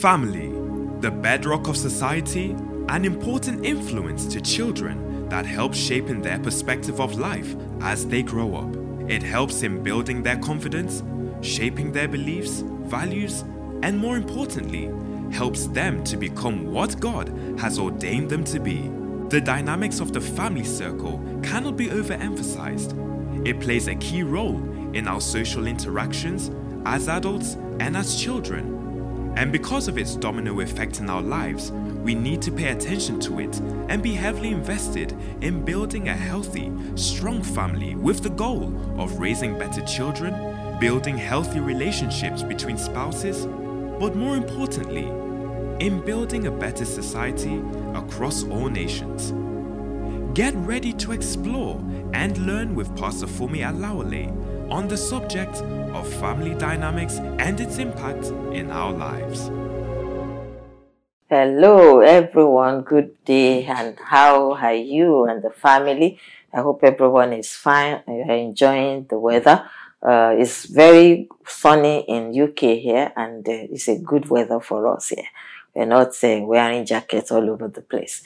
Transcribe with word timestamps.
Family, 0.00 0.48
the 1.00 1.10
bedrock 1.10 1.68
of 1.68 1.76
society, 1.76 2.56
an 2.88 3.04
important 3.04 3.66
influence 3.66 4.24
to 4.28 4.40
children 4.40 5.28
that 5.28 5.44
helps 5.44 5.76
shaping 5.76 6.22
their 6.22 6.38
perspective 6.38 7.02
of 7.02 7.18
life 7.18 7.54
as 7.82 8.06
they 8.06 8.22
grow 8.22 8.54
up. 8.54 9.10
It 9.10 9.22
helps 9.22 9.62
in 9.62 9.82
building 9.82 10.22
their 10.22 10.38
confidence, 10.38 11.02
shaping 11.42 11.92
their 11.92 12.08
beliefs, 12.08 12.62
values, 12.84 13.44
and 13.82 13.98
more 13.98 14.16
importantly, 14.16 14.90
helps 15.34 15.66
them 15.66 16.02
to 16.04 16.16
become 16.16 16.72
what 16.72 16.98
God 16.98 17.28
has 17.58 17.78
ordained 17.78 18.30
them 18.30 18.44
to 18.44 18.58
be. 18.58 18.90
The 19.28 19.42
dynamics 19.42 20.00
of 20.00 20.14
the 20.14 20.20
family 20.22 20.64
circle 20.64 21.22
cannot 21.42 21.76
be 21.76 21.88
overemphasized. 21.88 23.46
It 23.46 23.60
plays 23.60 23.86
a 23.86 23.96
key 23.96 24.22
role 24.22 24.62
in 24.94 25.06
our 25.06 25.20
social 25.20 25.66
interactions 25.66 26.50
as 26.86 27.06
adults 27.06 27.58
and 27.80 27.98
as 27.98 28.18
children. 28.18 28.79
And 29.36 29.52
because 29.52 29.88
of 29.88 29.96
its 29.96 30.16
domino 30.16 30.60
effect 30.60 31.00
in 31.00 31.08
our 31.08 31.22
lives, 31.22 31.72
we 32.02 32.14
need 32.14 32.42
to 32.42 32.52
pay 32.52 32.68
attention 32.68 33.20
to 33.20 33.40
it 33.40 33.60
and 33.88 34.02
be 34.02 34.12
heavily 34.12 34.50
invested 34.50 35.14
in 35.40 35.64
building 35.64 36.08
a 36.08 36.14
healthy, 36.14 36.72
strong 36.96 37.42
family 37.42 37.94
with 37.94 38.22
the 38.22 38.30
goal 38.30 38.74
of 39.00 39.18
raising 39.18 39.58
better 39.58 39.82
children, 39.82 40.78
building 40.80 41.16
healthy 41.16 41.60
relationships 41.60 42.42
between 42.42 42.76
spouses, 42.76 43.46
but 43.98 44.16
more 44.16 44.36
importantly, 44.36 45.08
in 45.84 46.00
building 46.04 46.46
a 46.46 46.50
better 46.50 46.84
society 46.84 47.62
across 47.94 48.44
all 48.44 48.68
nations. 48.68 49.32
Get 50.34 50.54
ready 50.54 50.92
to 50.94 51.12
explore 51.12 51.80
and 52.12 52.36
learn 52.46 52.74
with 52.74 52.96
Pastor 52.96 53.26
Fumi 53.26 53.60
Alawale 53.60 54.28
on 54.70 54.86
the 54.86 54.96
subject 54.96 55.56
of 55.92 56.06
family 56.14 56.54
dynamics 56.54 57.18
and 57.38 57.60
its 57.60 57.78
impact 57.78 58.26
in 58.52 58.70
our 58.70 58.92
lives. 58.92 59.50
Hello, 61.28 62.00
everyone. 62.00 62.82
Good 62.82 63.24
day, 63.24 63.64
and 63.64 63.98
how 63.98 64.52
are 64.54 64.74
you 64.74 65.24
and 65.24 65.42
the 65.42 65.50
family? 65.50 66.18
I 66.52 66.60
hope 66.60 66.82
everyone 66.82 67.32
is 67.32 67.50
fine 67.50 68.02
you're 68.06 68.30
enjoying 68.30 69.06
the 69.08 69.18
weather. 69.18 69.68
Uh, 70.02 70.34
it's 70.38 70.64
very 70.64 71.28
sunny 71.46 72.04
in 72.08 72.40
UK 72.40 72.78
here, 72.78 73.12
and 73.16 73.46
uh, 73.48 73.52
it's 73.52 73.88
a 73.88 73.98
good 73.98 74.28
weather 74.28 74.60
for 74.60 74.88
us 74.94 75.10
here. 75.10 75.26
We're 75.74 75.86
not 75.86 76.12
uh, 76.24 76.40
wearing 76.42 76.84
jackets 76.86 77.30
all 77.30 77.48
over 77.48 77.68
the 77.68 77.82
place. 77.82 78.22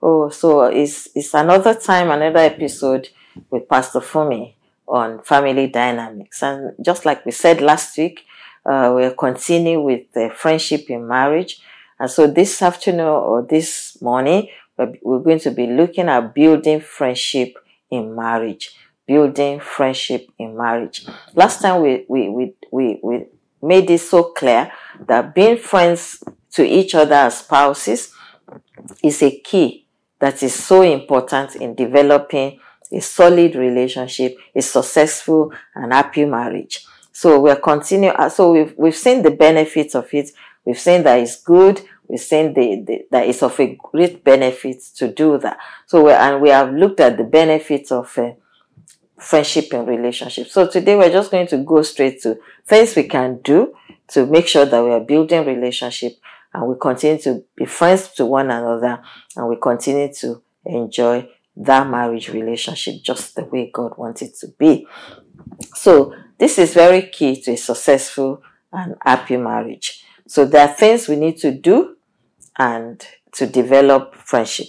Oh, 0.00 0.28
so 0.30 0.64
it's 0.64 1.08
it's 1.14 1.34
another 1.34 1.74
time, 1.74 2.10
another 2.10 2.40
episode 2.40 3.08
with 3.50 3.68
Pastor 3.68 4.00
Fumi 4.00 4.54
on 4.88 5.22
family 5.22 5.66
dynamics, 5.66 6.42
and 6.42 6.72
just 6.82 7.04
like 7.04 7.24
we 7.26 7.32
said 7.32 7.60
last 7.60 7.96
week, 7.98 8.24
uh, 8.64 8.92
we'll 8.94 9.14
continue 9.14 9.80
with 9.80 10.10
the 10.12 10.30
friendship 10.34 10.88
in 10.88 11.06
marriage. 11.06 11.60
And 12.00 12.10
so 12.10 12.26
this 12.26 12.62
afternoon 12.62 13.06
or 13.06 13.42
this 13.42 14.00
morning, 14.00 14.48
we're 14.76 15.18
going 15.18 15.40
to 15.40 15.50
be 15.50 15.66
looking 15.66 16.08
at 16.08 16.34
building 16.34 16.80
friendship 16.80 17.56
in 17.90 18.14
marriage. 18.14 18.76
Building 19.06 19.58
friendship 19.60 20.28
in 20.38 20.56
marriage. 20.56 21.06
Last 21.34 21.62
time 21.62 21.82
we, 21.82 22.04
we, 22.08 22.28
we, 22.28 22.54
we, 22.70 23.00
we 23.02 23.26
made 23.62 23.90
it 23.90 24.00
so 24.00 24.24
clear 24.24 24.70
that 25.06 25.34
being 25.34 25.56
friends 25.56 26.22
to 26.52 26.64
each 26.64 26.94
other 26.94 27.14
as 27.14 27.38
spouses 27.38 28.14
is 29.02 29.22
a 29.22 29.40
key 29.40 29.86
that 30.20 30.42
is 30.42 30.54
so 30.54 30.82
important 30.82 31.56
in 31.56 31.74
developing 31.74 32.60
a 32.92 33.00
solid 33.00 33.54
relationship, 33.54 34.36
a 34.54 34.62
successful 34.62 35.52
and 35.74 35.92
happy 35.92 36.24
marriage. 36.24 36.84
So 37.12 37.40
we're 37.40 37.56
continuing. 37.56 38.14
So 38.30 38.52
we've, 38.52 38.74
we've 38.76 38.96
seen 38.96 39.22
the 39.22 39.30
benefits 39.30 39.94
of 39.94 40.12
it 40.14 40.30
We've 40.68 40.78
seen 40.78 41.02
that 41.04 41.18
it's 41.20 41.42
good. 41.42 41.80
We've 42.08 42.20
seen 42.20 42.52
the, 42.52 42.84
the, 42.86 43.06
that 43.10 43.26
it's 43.26 43.42
of 43.42 43.58
a 43.58 43.74
great 43.90 44.22
benefit 44.22 44.82
to 44.96 45.08
do 45.10 45.38
that. 45.38 45.56
So, 45.86 46.04
we 46.04 46.12
and 46.12 46.42
we 46.42 46.50
have 46.50 46.74
looked 46.74 47.00
at 47.00 47.16
the 47.16 47.24
benefits 47.24 47.90
of 47.90 48.12
uh, 48.18 48.32
friendship 49.18 49.72
and 49.72 49.88
relationship. 49.88 50.48
So 50.48 50.66
today 50.66 50.94
we're 50.94 51.10
just 51.10 51.30
going 51.30 51.46
to 51.46 51.64
go 51.64 51.80
straight 51.80 52.20
to 52.20 52.38
things 52.66 52.94
we 52.94 53.04
can 53.04 53.40
do 53.42 53.74
to 54.08 54.26
make 54.26 54.46
sure 54.46 54.66
that 54.66 54.84
we 54.84 54.90
are 54.90 55.00
building 55.00 55.46
relationship 55.46 56.18
and 56.52 56.68
we 56.68 56.74
continue 56.78 57.18
to 57.22 57.42
be 57.56 57.64
friends 57.64 58.08
to 58.08 58.26
one 58.26 58.50
another 58.50 59.02
and 59.36 59.48
we 59.48 59.56
continue 59.56 60.12
to 60.12 60.42
enjoy 60.66 61.26
that 61.58 61.88
marriage 61.88 62.28
relationship 62.28 63.02
just 63.02 63.34
the 63.34 63.44
way 63.44 63.70
God 63.72 63.92
wants 63.96 64.22
it 64.22 64.34
to 64.40 64.48
be. 64.58 64.86
So 65.74 66.14
this 66.38 66.58
is 66.58 66.72
very 66.72 67.02
key 67.02 67.40
to 67.42 67.52
a 67.52 67.56
successful 67.56 68.42
and 68.72 68.94
happy 69.04 69.36
marriage. 69.36 70.04
So 70.26 70.44
there 70.44 70.68
are 70.68 70.74
things 70.74 71.08
we 71.08 71.16
need 71.16 71.38
to 71.38 71.52
do 71.52 71.96
and 72.58 73.04
to 73.32 73.46
develop 73.46 74.14
friendship 74.14 74.68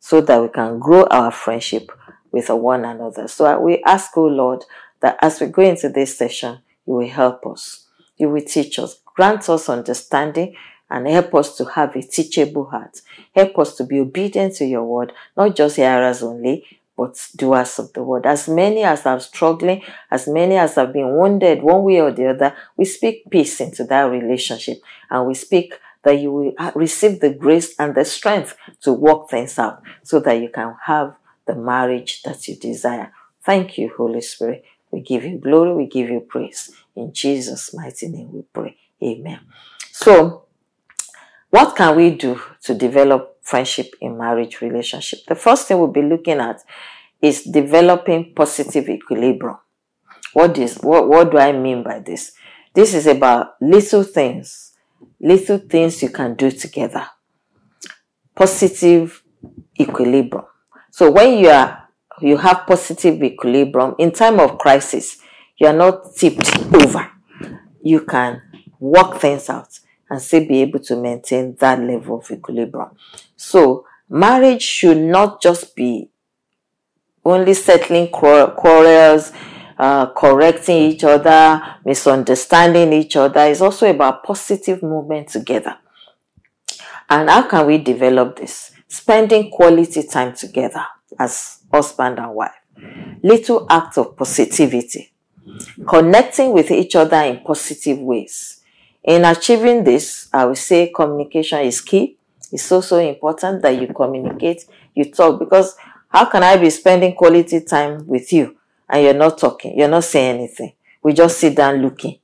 so 0.00 0.20
that 0.20 0.42
we 0.42 0.48
can 0.48 0.78
grow 0.78 1.04
our 1.04 1.30
friendship 1.30 1.90
with 2.32 2.50
one 2.50 2.84
another. 2.84 3.28
So 3.28 3.58
we 3.60 3.82
ask, 3.84 4.16
oh 4.16 4.26
Lord, 4.26 4.64
that 5.00 5.18
as 5.22 5.40
we 5.40 5.46
go 5.46 5.62
into 5.62 5.88
this 5.88 6.18
session, 6.18 6.58
you 6.86 6.94
will 6.94 7.08
help 7.08 7.46
us. 7.46 7.86
You 8.16 8.28
will 8.30 8.42
teach 8.42 8.78
us, 8.78 9.00
grant 9.14 9.48
us 9.48 9.68
understanding, 9.68 10.54
and 10.94 11.08
help 11.08 11.34
us 11.34 11.56
to 11.56 11.64
have 11.64 11.96
a 11.96 12.02
teachable 12.02 12.66
heart. 12.66 13.00
Help 13.34 13.58
us 13.58 13.76
to 13.76 13.82
be 13.82 13.98
obedient 13.98 14.54
to 14.54 14.64
your 14.64 14.84
word, 14.84 15.12
not 15.36 15.56
just 15.56 15.74
hearers 15.74 16.22
only, 16.22 16.64
but 16.96 17.18
doers 17.34 17.80
of 17.80 17.92
the 17.94 18.02
word. 18.04 18.24
As 18.24 18.48
many 18.48 18.84
as 18.84 19.04
are 19.04 19.18
struggling, 19.18 19.82
as 20.08 20.28
many 20.28 20.56
as 20.56 20.76
have 20.76 20.92
been 20.92 21.16
wounded 21.16 21.64
one 21.64 21.82
way 21.82 22.00
or 22.00 22.12
the 22.12 22.28
other, 22.28 22.54
we 22.76 22.84
speak 22.84 23.28
peace 23.28 23.60
into 23.60 23.82
that 23.82 24.04
relationship 24.04 24.78
and 25.10 25.26
we 25.26 25.34
speak 25.34 25.74
that 26.04 26.20
you 26.20 26.30
will 26.30 26.52
receive 26.76 27.18
the 27.18 27.34
grace 27.34 27.74
and 27.80 27.96
the 27.96 28.04
strength 28.04 28.56
to 28.82 28.92
work 28.92 29.28
things 29.28 29.58
out 29.58 29.82
so 30.04 30.20
that 30.20 30.34
you 30.34 30.48
can 30.48 30.76
have 30.86 31.16
the 31.48 31.56
marriage 31.56 32.22
that 32.22 32.46
you 32.46 32.54
desire. 32.54 33.12
Thank 33.42 33.78
you, 33.78 33.90
Holy 33.96 34.20
Spirit. 34.20 34.64
We 34.92 35.00
give 35.00 35.24
you 35.24 35.38
glory, 35.38 35.74
we 35.74 35.86
give 35.86 36.08
you 36.08 36.20
praise. 36.20 36.70
In 36.94 37.12
Jesus' 37.12 37.74
mighty 37.74 38.06
name 38.06 38.32
we 38.32 38.42
pray. 38.42 38.76
Amen. 39.02 39.40
So, 39.90 40.43
what 41.54 41.76
can 41.76 41.94
we 41.94 42.10
do 42.10 42.40
to 42.62 42.74
develop 42.74 43.34
friendship 43.44 43.94
in 44.00 44.18
marriage 44.18 44.60
relationship. 44.60 45.20
The 45.28 45.36
first 45.36 45.68
thing 45.68 45.78
we'll 45.78 45.86
be 45.86 46.02
looking 46.02 46.40
at 46.40 46.60
is 47.22 47.44
developing 47.44 48.32
positive 48.34 48.88
equilibrium. 48.88 49.58
What 50.32 50.58
is 50.58 50.78
what, 50.78 51.08
what 51.08 51.30
do 51.30 51.38
I 51.38 51.52
mean 51.52 51.84
by 51.84 52.00
this? 52.00 52.32
This 52.74 52.92
is 52.92 53.06
about 53.06 53.54
little 53.60 54.02
things, 54.02 54.72
little 55.20 55.58
things 55.58 56.02
you 56.02 56.08
can 56.08 56.34
do 56.34 56.50
together. 56.50 57.06
Positive 58.34 59.22
equilibrium. 59.78 60.46
So 60.90 61.12
when 61.12 61.38
you 61.38 61.50
are 61.50 61.88
you 62.20 62.36
have 62.38 62.66
positive 62.66 63.22
equilibrium 63.22 63.94
in 63.98 64.10
time 64.10 64.40
of 64.40 64.58
crisis, 64.58 65.18
you 65.58 65.68
are 65.68 65.72
not 65.72 66.16
tipped 66.16 66.50
over. 66.74 67.12
You 67.80 68.00
can 68.00 68.42
work 68.80 69.20
things 69.20 69.48
out 69.48 69.78
and 70.14 70.22
still 70.22 70.46
be 70.46 70.62
able 70.62 70.78
to 70.78 70.94
maintain 70.96 71.56
that 71.56 71.80
level 71.80 72.20
of 72.20 72.30
equilibrium. 72.30 72.90
So, 73.36 73.84
marriage 74.08 74.62
should 74.62 74.98
not 74.98 75.42
just 75.42 75.74
be 75.74 76.08
only 77.24 77.54
settling 77.54 78.08
quarrels, 78.08 79.32
uh, 79.76 80.06
correcting 80.12 80.92
each 80.92 81.02
other, 81.02 81.60
misunderstanding 81.84 82.92
each 82.92 83.16
other. 83.16 83.40
It's 83.46 83.60
also 83.60 83.90
about 83.90 84.22
positive 84.22 84.84
movement 84.84 85.30
together. 85.30 85.78
And 87.10 87.28
how 87.28 87.48
can 87.48 87.66
we 87.66 87.78
develop 87.78 88.36
this? 88.36 88.70
Spending 88.86 89.50
quality 89.50 90.04
time 90.04 90.32
together 90.34 90.84
as 91.18 91.58
husband 91.72 92.20
and 92.20 92.34
wife. 92.34 92.52
Little 93.24 93.66
acts 93.68 93.98
of 93.98 94.16
positivity. 94.16 95.12
Connecting 95.88 96.52
with 96.52 96.70
each 96.70 96.94
other 96.94 97.16
in 97.16 97.40
positive 97.40 97.98
ways 97.98 98.60
in 99.04 99.24
achieving 99.24 99.84
this, 99.84 100.28
I 100.32 100.46
would 100.46 100.58
say 100.58 100.90
communication 100.94 101.60
is 101.60 101.80
key. 101.80 102.16
It's 102.50 102.62
so, 102.62 102.80
so 102.80 102.98
important 102.98 103.62
that 103.62 103.80
you 103.80 103.88
communicate, 103.88 104.66
you 104.94 105.10
talk, 105.12 105.38
because 105.38 105.76
how 106.08 106.26
can 106.26 106.42
I 106.42 106.56
be 106.56 106.70
spending 106.70 107.14
quality 107.14 107.60
time 107.60 108.06
with 108.06 108.32
you 108.32 108.56
and 108.88 109.02
you're 109.04 109.14
not 109.14 109.38
talking, 109.38 109.76
you're 109.78 109.88
not 109.88 110.04
saying 110.04 110.38
anything? 110.38 110.72
We 111.02 111.12
just 111.12 111.38
sit 111.38 111.56
down 111.56 111.82
looking. 111.82 112.18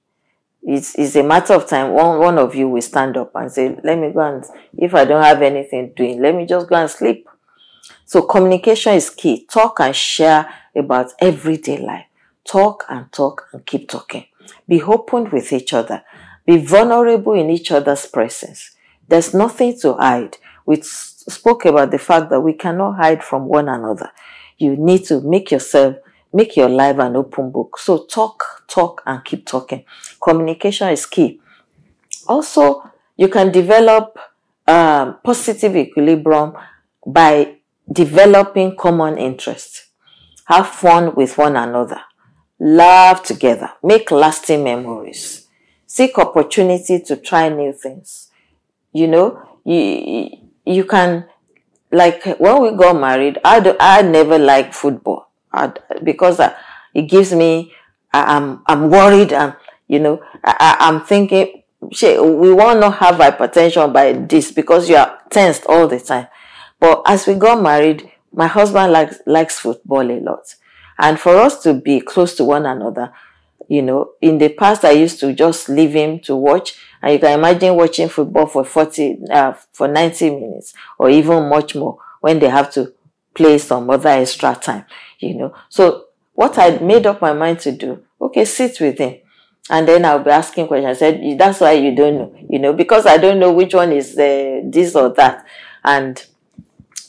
It's, 0.62 0.94
it's 0.98 1.16
a 1.16 1.22
matter 1.22 1.54
of 1.54 1.66
time. 1.66 1.92
One, 1.92 2.18
one 2.18 2.38
of 2.38 2.54
you 2.54 2.68
will 2.68 2.82
stand 2.82 3.16
up 3.16 3.32
and 3.34 3.50
say, 3.50 3.76
let 3.82 3.98
me 3.98 4.12
go 4.12 4.20
and, 4.20 4.44
if 4.78 4.94
I 4.94 5.04
don't 5.04 5.22
have 5.22 5.42
anything 5.42 5.92
doing, 5.96 6.22
let 6.22 6.34
me 6.34 6.46
just 6.46 6.68
go 6.68 6.76
and 6.76 6.90
sleep. 6.90 7.28
So 8.04 8.22
communication 8.22 8.94
is 8.94 9.10
key. 9.10 9.46
Talk 9.46 9.80
and 9.80 9.94
share 9.94 10.52
about 10.76 11.12
everyday 11.18 11.78
life. 11.78 12.06
Talk 12.44 12.84
and 12.88 13.10
talk 13.12 13.48
and 13.52 13.64
keep 13.66 13.88
talking. 13.88 14.26
Be 14.68 14.82
open 14.82 15.30
with 15.30 15.52
each 15.52 15.72
other. 15.72 16.02
Be 16.46 16.58
vulnerable 16.58 17.34
in 17.34 17.50
each 17.50 17.70
other's 17.70 18.06
presence. 18.06 18.76
There's 19.08 19.34
nothing 19.34 19.78
to 19.80 19.94
hide. 19.94 20.36
We 20.66 20.80
spoke 20.82 21.64
about 21.64 21.90
the 21.90 21.98
fact 21.98 22.30
that 22.30 22.40
we 22.40 22.52
cannot 22.52 22.96
hide 22.96 23.22
from 23.22 23.46
one 23.46 23.68
another. 23.68 24.10
You 24.58 24.76
need 24.76 25.04
to 25.06 25.20
make 25.20 25.50
yourself, 25.50 25.96
make 26.32 26.56
your 26.56 26.68
life 26.68 26.98
an 26.98 27.16
open 27.16 27.50
book. 27.50 27.78
So 27.78 28.04
talk, 28.04 28.64
talk, 28.68 29.02
and 29.06 29.24
keep 29.24 29.46
talking. 29.46 29.84
Communication 30.22 30.88
is 30.90 31.06
key. 31.06 31.40
Also, 32.28 32.90
you 33.16 33.28
can 33.28 33.50
develop 33.50 34.18
um, 34.66 35.18
positive 35.24 35.76
equilibrium 35.76 36.56
by 37.06 37.56
developing 37.90 38.76
common 38.76 39.18
interests. 39.18 39.88
Have 40.46 40.68
fun 40.68 41.14
with 41.14 41.36
one 41.38 41.56
another. 41.56 42.00
Laugh 42.58 43.22
together. 43.22 43.70
Make 43.82 44.10
lasting 44.10 44.62
memories. 44.62 45.39
Seek 45.90 46.18
opportunity 46.18 47.00
to 47.00 47.16
try 47.16 47.48
new 47.48 47.72
things. 47.72 48.30
You 48.92 49.08
know, 49.08 49.42
you, 49.64 50.30
you 50.64 50.84
can, 50.84 51.26
like 51.90 52.24
when 52.38 52.62
we 52.62 52.70
got 52.76 52.92
married, 52.92 53.38
I, 53.44 53.58
do, 53.58 53.74
I 53.80 54.02
never 54.02 54.38
liked 54.38 54.72
football 54.72 55.32
I, 55.52 55.72
because 56.04 56.38
I, 56.38 56.54
it 56.94 57.08
gives 57.08 57.32
me, 57.32 57.72
I, 58.12 58.36
I'm, 58.36 58.62
I'm 58.66 58.88
worried 58.88 59.32
and, 59.32 59.56
you 59.88 59.98
know, 59.98 60.22
I, 60.44 60.76
I'm 60.78 61.00
thinking, 61.04 61.64
we 61.80 62.52
want 62.52 62.82
to 62.82 62.90
have 62.92 63.16
hypertension 63.16 63.92
by 63.92 64.12
this 64.12 64.52
because 64.52 64.88
you 64.88 64.94
are 64.94 65.18
tensed 65.28 65.66
all 65.66 65.88
the 65.88 65.98
time. 65.98 66.28
But 66.78 67.02
as 67.04 67.26
we 67.26 67.34
got 67.34 67.60
married, 67.60 68.08
my 68.32 68.46
husband 68.46 68.92
likes, 68.92 69.18
likes 69.26 69.58
football 69.58 70.08
a 70.08 70.20
lot. 70.20 70.54
And 71.00 71.18
for 71.18 71.34
us 71.34 71.60
to 71.64 71.74
be 71.74 72.00
close 72.00 72.36
to 72.36 72.44
one 72.44 72.64
another, 72.64 73.12
you 73.70 73.82
know, 73.82 74.14
in 74.20 74.38
the 74.38 74.48
past, 74.48 74.84
I 74.84 74.90
used 74.90 75.20
to 75.20 75.32
just 75.32 75.68
leave 75.68 75.92
him 75.92 76.18
to 76.20 76.34
watch. 76.34 76.76
And 77.00 77.12
you 77.12 77.20
can 77.20 77.38
imagine 77.38 77.76
watching 77.76 78.08
football 78.08 78.46
for 78.46 78.64
40, 78.64 79.20
uh, 79.30 79.52
for 79.70 79.86
90 79.86 80.28
minutes 80.30 80.74
or 80.98 81.08
even 81.08 81.48
much 81.48 81.76
more 81.76 81.96
when 82.20 82.40
they 82.40 82.48
have 82.48 82.72
to 82.72 82.92
play 83.32 83.58
some 83.58 83.88
other 83.88 84.08
extra 84.08 84.56
time, 84.56 84.86
you 85.20 85.36
know. 85.36 85.54
So 85.68 86.06
what 86.34 86.58
I 86.58 86.78
made 86.78 87.06
up 87.06 87.22
my 87.22 87.32
mind 87.32 87.60
to 87.60 87.70
do, 87.70 88.02
okay, 88.20 88.44
sit 88.44 88.80
with 88.80 88.98
him. 88.98 89.18
And 89.70 89.86
then 89.86 90.04
I'll 90.04 90.18
be 90.18 90.30
asking 90.30 90.66
questions. 90.66 90.96
I 90.96 90.98
said, 90.98 91.38
that's 91.38 91.60
why 91.60 91.72
you 91.74 91.94
don't 91.94 92.16
know, 92.16 92.34
you 92.50 92.58
know, 92.58 92.72
because 92.72 93.06
I 93.06 93.18
don't 93.18 93.38
know 93.38 93.52
which 93.52 93.72
one 93.72 93.92
is 93.92 94.18
uh, 94.18 94.62
this 94.64 94.96
or 94.96 95.10
that. 95.10 95.46
And, 95.84 96.26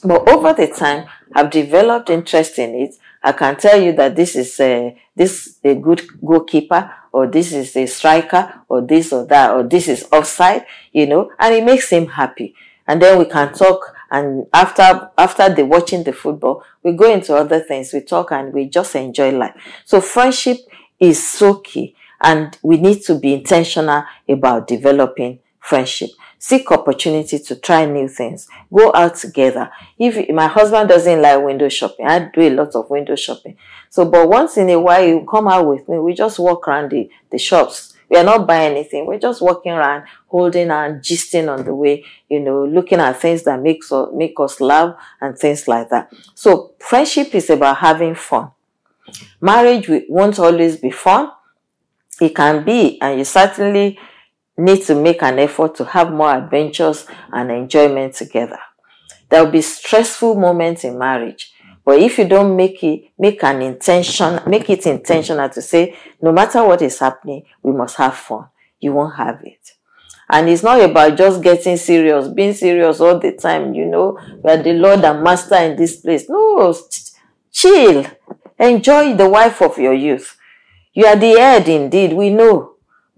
but 0.04 0.30
over 0.30 0.54
the 0.54 0.68
time, 0.68 1.08
I've 1.34 1.50
developed 1.50 2.12
interest 2.12 2.60
in 2.60 2.76
it. 2.76 2.94
I 3.24 3.34
can 3.34 3.56
tell 3.56 3.80
you 3.80 3.94
that 3.94 4.16
this 4.16 4.36
is 4.36 4.60
a, 4.60 4.98
this 5.16 5.58
a 5.64 5.76
good 5.76 6.02
goalkeeper 6.26 6.92
or 7.12 7.28
this 7.28 7.54
is 7.54 7.76
a 7.76 7.86
striker 7.86 8.62
or 8.68 8.82
this 8.82 9.14
or 9.14 9.26
that 9.28 9.52
or 9.52 9.64
this 9.64 9.88
is 9.88 10.08
offside, 10.12 10.66
you 10.92 11.06
know, 11.06 11.32
and 11.40 11.54
it 11.54 11.64
makes 11.64 11.90
him 11.90 12.08
happy. 12.08 12.56
And 12.88 13.02
then 13.02 13.20
we 13.20 13.26
can 13.26 13.54
talk 13.54 13.94
and 14.10 14.48
after 14.54 15.10
after 15.18 15.54
the 15.54 15.66
watching 15.66 16.04
the 16.04 16.14
football, 16.14 16.64
we 16.84 16.94
go 16.94 17.12
into 17.12 17.36
other 17.36 17.60
things. 17.60 17.94
We 17.94 18.02
talk 18.02 18.32
and 18.32 18.54
we 18.54 18.66
just 18.66 18.96
enjoy 18.96 19.32
life. 19.32 19.54
So 19.86 20.02
friendship 20.02 20.58
is 21.00 21.26
so 21.26 21.56
key 21.56 21.96
and 22.22 22.58
we 22.64 22.78
need 22.78 23.04
to 23.04 23.16
be 23.16 23.34
intentional 23.34 24.04
about 24.28 24.68
developing 24.68 25.40
friendship 25.60 26.10
seek 26.42 26.72
opportunity 26.72 27.38
to 27.38 27.56
try 27.56 27.86
new 27.86 28.08
things 28.08 28.48
go 28.74 28.92
out 28.96 29.16
together. 29.16 29.70
If 30.00 30.28
my 30.34 30.48
husband 30.48 30.90
doesn't 30.90 31.22
like 31.22 31.44
window 31.44 31.70
shopping 31.70 32.08
i 32.08 32.18
do 32.34 32.42
a 32.42 32.50
lot 32.50 32.76
of 32.76 32.90
window 32.90 33.16
shopping. 33.16 33.58
So 33.92 34.06
but 34.06 34.28
once 34.28 34.58
in 34.58 34.68
a 34.72 34.80
while 34.80 35.06
you 35.06 35.24
come 35.30 35.48
out 35.48 35.68
with 35.68 35.88
me. 35.88 36.00
We 36.00 36.16
just 36.16 36.40
walk 36.40 36.68
around 36.68 36.92
the, 36.92 37.12
the 37.30 37.38
shops. 37.38 37.94
We 38.10 38.18
are 38.18 38.24
not 38.24 38.48
buying 38.48 38.72
anything. 38.72 39.06
We're 39.06 39.20
just 39.20 39.40
walking 39.40 39.72
around 39.72 40.06
holding 40.28 40.72
and 40.72 41.00
gisting 41.04 41.48
on 41.48 41.64
the 41.64 41.76
way 41.76 42.04
you 42.28 42.40
know 42.40 42.66
looking 42.66 43.00
at 43.00 43.22
things 43.22 43.44
that 43.44 43.62
makes 43.62 43.92
us 43.92 44.10
make 44.12 44.34
us 44.40 44.60
laugh 44.60 44.96
and 45.22 45.38
things 45.38 45.68
like 45.68 45.90
that. 45.90 46.12
So 46.34 46.74
friendship 46.80 47.36
is 47.36 47.52
about 47.52 47.78
having 47.78 48.16
fun. 48.16 48.50
Marriage 49.40 49.88
won't 50.10 50.40
always 50.40 50.78
be 50.78 50.90
fun. 50.90 51.30
It 52.20 52.36
can 52.36 52.66
be 52.66 53.00
and 53.00 53.20
you 53.20 53.26
certainly 53.26 54.00
need 54.58 54.84
to 54.84 54.96
make 54.96 55.22
an 55.24 55.40
effort 55.40 55.76
to 55.76 55.86
have 55.86 56.12
more 56.12 56.36
adventures 56.36 57.06
and 57.32 57.52
enjoyment 57.52 58.14
together. 58.16 58.60
There 59.30 59.44
will 59.44 59.52
be 59.52 59.62
stressful 59.62 60.36
moments 60.36 60.84
in 60.84 60.98
marriage, 60.98 61.54
but 61.86 62.00
if 62.00 62.18
you 62.18 62.28
don't 62.28 62.56
make 62.56 62.84
it, 62.84 63.12
make 63.18 63.44
an 63.44 63.62
intention, 63.62 64.40
make 64.46 64.70
it 64.70 64.86
intentional 64.86 65.50
to 65.50 65.62
say, 65.62 65.98
no 66.22 66.32
matter 66.32 66.64
what 66.64 66.82
is 66.82 67.00
happening, 67.00 67.44
we 67.64 67.72
must 67.72 67.96
have 67.96 68.16
fun. 68.16 68.46
You 68.80 68.94
won't 68.94 69.16
have 69.16 69.42
it. 69.44 69.72
And 70.30 70.48
it's 70.48 70.64
not 70.64 70.82
about 70.82 71.18
just 71.18 71.42
getting 71.42 71.78
serious, 71.78 72.28
being 72.30 72.54
serious 72.54 73.02
all 73.02 73.20
the 73.20 73.34
time, 73.34 73.74
you 73.74 73.86
know, 73.86 74.18
we 74.44 74.52
are 74.52 74.62
the 74.62 74.74
Lord 74.74 75.04
and 75.04 75.24
Master 75.24 75.56
in 75.56 75.76
this 75.76 75.98
place. 75.98 76.30
No, 76.30 76.74
chill. 77.52 78.06
Enjoy 78.58 79.16
the 79.16 79.28
wife 79.28 79.62
of 79.62 79.78
your 79.78 79.94
youth. 79.94 80.38
You 80.94 81.06
are 81.06 81.16
the 81.16 81.32
head 81.32 81.68
indeed, 81.68 82.14
we 82.14 82.30
know. 82.30 82.71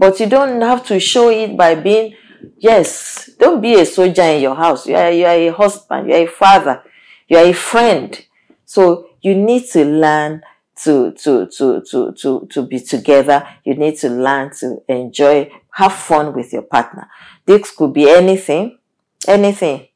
But 0.04 0.20
you 0.20 0.26
don't 0.28 0.60
have 0.60 0.86
to 0.88 1.00
show 1.00 1.30
it 1.30 1.56
by 1.56 1.76
being, 1.76 2.14
yes, 2.58 3.30
don't 3.40 3.62
be 3.62 3.76
a 3.76 3.86
soldier 3.86 4.24
in 4.24 4.42
your 4.42 4.54
house. 4.54 4.86
You 4.86 4.96
are, 4.96 5.10
you 5.10 5.26
are 5.26 5.32
a 5.32 5.48
husband, 5.48 6.10
you 6.10 6.16
are 6.16 6.24
a 6.24 6.28
father, 6.28 6.84
you 7.30 7.38
are 7.38 7.46
a 7.46 7.54
friend. 7.54 8.22
So 8.66 9.08
you 9.22 9.34
need 9.34 9.66
to 9.70 9.86
learn 9.86 10.42
to, 10.84 11.14
to, 11.14 11.48
to, 11.58 11.82
to, 11.90 12.12
to, 12.20 12.48
to 12.52 12.62
be 12.64 12.82
together. 12.82 13.48
You 13.64 13.76
need 13.76 13.98
to 14.00 14.10
learn 14.10 14.52
to 14.60 14.84
enjoy, 14.90 15.50
have 15.72 15.94
fun 15.94 16.34
with 16.34 16.52
your 16.52 16.64
partner. 16.64 17.10
This 17.46 17.72
could 17.72 17.94
be 17.94 18.10
anything, 18.10 18.80
anything. 19.26 19.88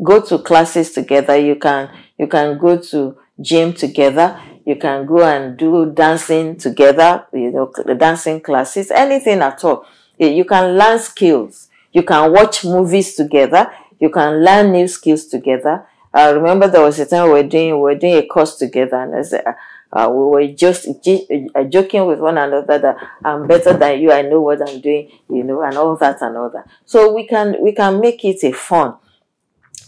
Go 0.00 0.20
to 0.26 0.38
classes 0.38 0.92
together. 0.92 1.36
You 1.36 1.56
can, 1.56 1.90
you 2.16 2.28
can 2.28 2.56
go 2.56 2.78
to 2.78 3.18
gym 3.40 3.72
together 3.72 4.40
you 4.66 4.74
can 4.74 5.06
go 5.06 5.22
and 5.22 5.56
do 5.56 5.92
dancing 5.92 6.56
together, 6.56 7.24
you 7.32 7.52
know, 7.52 7.72
the 7.84 7.94
dancing 7.94 8.40
classes, 8.40 8.90
anything 8.90 9.40
at 9.40 9.62
all. 9.64 9.86
You 10.18 10.44
can 10.44 10.76
learn 10.76 10.98
skills. 10.98 11.68
You 11.92 12.02
can 12.02 12.32
watch 12.32 12.64
movies 12.64 13.14
together. 13.14 13.72
You 14.00 14.10
can 14.10 14.44
learn 14.44 14.72
new 14.72 14.88
skills 14.88 15.26
together. 15.26 15.86
I 16.12 16.30
remember 16.30 16.66
there 16.66 16.82
was 16.82 16.98
a 16.98 17.06
time 17.06 17.26
we 17.26 17.34
were 17.34 17.42
doing, 17.44 17.74
we 17.74 17.80
were 17.80 17.94
doing 17.94 18.16
a 18.16 18.26
course 18.26 18.56
together 18.56 18.96
and 18.96 19.14
I 19.14 19.22
said, 19.22 19.44
uh, 19.92 20.08
we 20.10 20.24
were 20.24 20.46
just 20.48 20.88
uh, 20.88 21.64
joking 21.64 22.06
with 22.06 22.18
one 22.18 22.36
another 22.36 22.78
that 22.80 22.96
I'm 23.24 23.46
better 23.46 23.72
than 23.72 24.00
you. 24.00 24.10
I 24.10 24.22
know 24.22 24.40
what 24.40 24.68
I'm 24.68 24.80
doing, 24.80 25.12
you 25.30 25.44
know, 25.44 25.62
and 25.62 25.76
all 25.76 25.94
that 25.96 26.20
and 26.22 26.36
all 26.36 26.50
that. 26.50 26.66
So 26.84 27.14
we 27.14 27.24
can, 27.28 27.54
we 27.62 27.70
can 27.70 28.00
make 28.00 28.24
it 28.24 28.42
a 28.42 28.52
fun. 28.52 28.96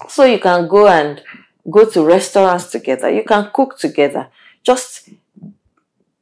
So 0.09 0.25
you 0.25 0.39
can 0.39 0.69
go 0.69 0.87
and 0.87 1.21
go 1.71 1.89
to 1.89 2.05
restaurants 2.05 2.71
together. 2.71 3.11
You 3.11 3.25
can 3.25 3.51
cook 3.53 3.79
together 3.79 4.29
just 4.63 5.11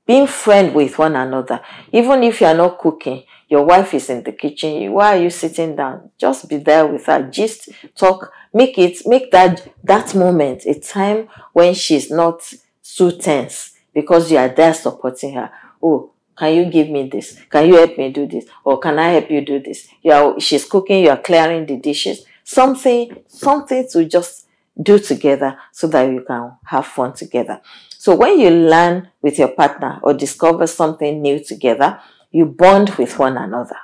being 0.07 0.27
friend 0.27 0.75
with 0.75 0.99
one 0.99 1.17
another. 1.17 1.61
Even 1.93 2.23
if 2.23 2.41
you 2.41 2.47
are 2.47 2.55
not 2.55 2.79
cooking, 2.79 3.25
your 3.49 3.65
wife 3.65 3.95
is 3.95 4.09
in 4.11 4.23
the 4.23 4.33
kitchen. 4.33 4.93
Why 4.93 5.17
are 5.17 5.23
you 5.23 5.31
sitting 5.31 5.77
down? 5.77 6.11
Just 6.19 6.49
be 6.49 6.59
there 6.59 6.87
with 6.87 7.07
her. 7.07 7.29
Just 7.31 7.69
talk. 7.97 8.33
Make 8.53 8.79
it, 8.79 9.07
make 9.07 9.31
that, 9.33 9.69
that 9.85 10.15
moment 10.15 10.65
a 10.67 10.79
time 10.79 11.29
when 11.53 11.75
she's 11.75 12.11
not 12.11 12.41
so 12.81 13.11
tense 13.11 13.73
because 13.93 14.31
you 14.31 14.39
are 14.39 14.49
there 14.49 14.75
supporting 14.75 15.35
her. 15.35 15.51
Oh, 15.83 16.13
can 16.37 16.55
you 16.55 16.67
give 16.67 16.89
me 16.89 17.09
this? 17.09 17.39
Can 17.51 17.67
you 17.67 17.77
help 17.77 17.99
me 17.99 18.11
do 18.11 18.27
this? 18.27 18.47
Or 18.65 18.79
can 18.79 18.99
I 18.99 19.11
help 19.11 19.31
you 19.31 19.41
do 19.41 19.61
this? 19.61 19.89
You 20.03 20.13
are, 20.13 20.41
she's 20.41 20.65
cooking, 20.65 21.05
you 21.05 21.11
are 21.11 21.21
clearing 21.21 21.67
the 21.67 21.77
dishes. 21.77 22.25
Something, 22.45 23.23
something 23.27 23.89
to 23.93 24.05
just 24.05 24.46
do 24.81 24.99
together 24.99 25.59
so 25.73 25.87
that 25.89 26.11
you 26.11 26.23
can 26.27 26.53
have 26.65 26.87
fun 26.87 27.13
together. 27.15 27.61
So 27.99 28.15
when 28.15 28.39
you 28.39 28.51
learn 28.51 29.11
with 29.23 29.39
your 29.39 29.49
partner 29.49 29.99
or 30.03 30.15
discover 30.15 30.67
something 30.67 31.21
new 31.23 31.43
together, 31.43 32.01
you 32.31 32.47
bond 32.47 32.91
with 32.91 33.19
one 33.19 33.37
another. 33.37 33.77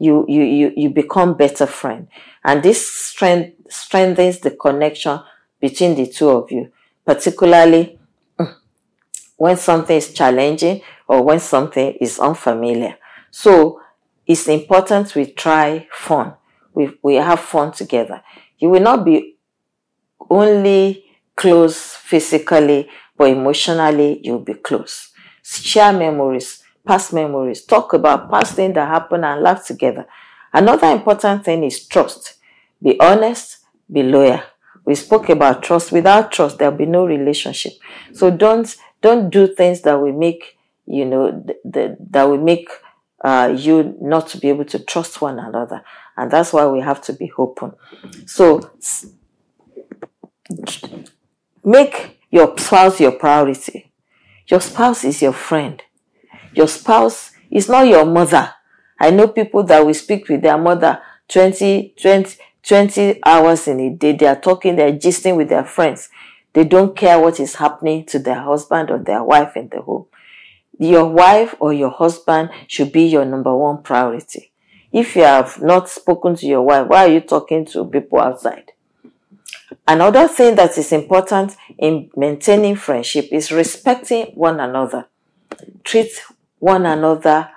You, 0.00 0.26
you, 0.28 0.42
you, 0.42 0.72
you 0.76 0.90
become 0.90 1.36
better 1.36 1.66
friend. 1.66 2.08
And 2.42 2.62
this 2.62 2.86
strength, 2.88 3.70
strengthens 3.70 4.40
the 4.40 4.50
connection 4.50 5.20
between 5.60 5.94
the 5.94 6.06
two 6.06 6.28
of 6.30 6.50
you, 6.50 6.72
particularly 7.06 7.98
mm, 8.38 8.54
when 9.36 9.56
something 9.56 9.96
is 9.96 10.12
challenging 10.12 10.82
or 11.06 11.22
when 11.22 11.38
something 11.40 11.94
is 12.00 12.18
unfamiliar. 12.18 12.96
So 13.30 13.80
it's 14.26 14.48
important 14.48 15.14
we 15.14 15.26
try 15.26 15.86
fun. 15.92 16.34
We, 16.74 16.98
we 17.02 17.14
have 17.14 17.40
fun 17.40 17.72
together. 17.72 18.22
You 18.58 18.70
will 18.70 18.80
not 18.80 19.04
be 19.04 19.33
only 20.30 21.04
close 21.36 21.94
physically 21.94 22.88
but 23.16 23.30
emotionally 23.30 24.20
you'll 24.22 24.40
be 24.40 24.54
close. 24.54 25.10
Share 25.42 25.92
memories, 25.92 26.62
past 26.86 27.12
memories, 27.12 27.64
talk 27.64 27.92
about 27.92 28.30
past 28.30 28.54
things 28.54 28.74
that 28.74 28.88
happened 28.88 29.24
and 29.24 29.42
laugh 29.42 29.66
together. 29.66 30.06
Another 30.52 30.88
important 30.88 31.44
thing 31.44 31.64
is 31.64 31.86
trust. 31.86 32.34
Be 32.82 32.98
honest, 33.00 33.58
be 33.90 34.02
loyal. 34.02 34.40
We 34.84 34.94
spoke 34.94 35.28
about 35.28 35.62
trust. 35.62 35.92
Without 35.92 36.30
trust, 36.32 36.58
there'll 36.58 36.76
be 36.76 36.86
no 36.86 37.06
relationship. 37.06 37.72
So 38.12 38.30
don't 38.30 38.74
don't 39.00 39.30
do 39.30 39.46
things 39.46 39.82
that 39.82 39.94
will 39.94 40.12
make 40.12 40.56
you 40.86 41.04
know 41.04 41.30
the, 41.30 41.56
the, 41.64 41.96
that 42.10 42.24
will 42.24 42.42
make 42.42 42.68
uh, 43.22 43.54
you 43.56 43.96
not 44.00 44.28
to 44.28 44.38
be 44.38 44.48
able 44.48 44.66
to 44.66 44.78
trust 44.78 45.20
one 45.20 45.38
another, 45.38 45.82
and 46.16 46.30
that's 46.30 46.52
why 46.52 46.66
we 46.66 46.80
have 46.80 47.00
to 47.02 47.12
be 47.12 47.32
open. 47.38 47.72
So 48.26 48.70
make 51.64 52.20
your 52.30 52.56
spouse 52.58 53.00
your 53.00 53.12
priority. 53.12 53.90
Your 54.48 54.60
spouse 54.60 55.04
is 55.04 55.22
your 55.22 55.32
friend. 55.32 55.82
Your 56.52 56.68
spouse 56.68 57.32
is 57.50 57.68
not 57.68 57.86
your 57.86 58.04
mother. 58.04 58.52
I 59.00 59.10
know 59.10 59.28
people 59.28 59.62
that 59.64 59.84
will 59.84 59.94
speak 59.94 60.28
with 60.28 60.42
their 60.42 60.58
mother 60.58 61.00
20, 61.28 61.94
20, 62.00 62.36
20 62.62 63.20
hours 63.24 63.66
in 63.68 63.80
a 63.80 63.90
day. 63.94 64.12
They 64.12 64.26
are 64.26 64.40
talking, 64.40 64.76
they're 64.76 64.92
gisting 64.92 65.36
with 65.36 65.48
their 65.48 65.64
friends. 65.64 66.10
They 66.52 66.64
don't 66.64 66.96
care 66.96 67.18
what 67.18 67.40
is 67.40 67.56
happening 67.56 68.06
to 68.06 68.18
their 68.18 68.40
husband 68.40 68.90
or 68.90 68.98
their 68.98 69.24
wife 69.24 69.56
in 69.56 69.68
the 69.68 69.80
home. 69.80 70.06
Your 70.78 71.06
wife 71.06 71.54
or 71.60 71.72
your 71.72 71.90
husband 71.90 72.50
should 72.68 72.92
be 72.92 73.04
your 73.06 73.24
number 73.24 73.56
one 73.56 73.82
priority. 73.82 74.52
If 74.92 75.16
you 75.16 75.22
have 75.22 75.60
not 75.60 75.88
spoken 75.88 76.36
to 76.36 76.46
your 76.46 76.62
wife, 76.62 76.86
why 76.88 77.06
are 77.06 77.12
you 77.12 77.20
talking 77.20 77.64
to 77.66 77.84
people 77.86 78.20
outside? 78.20 78.72
Another 79.86 80.26
thing 80.28 80.54
that 80.54 80.78
is 80.78 80.92
important 80.92 81.56
in 81.78 82.08
maintaining 82.16 82.74
friendship 82.74 83.28
is 83.30 83.52
respecting 83.52 84.26
one 84.34 84.58
another. 84.58 85.08
Treat 85.82 86.22
one 86.58 86.86
another 86.86 87.50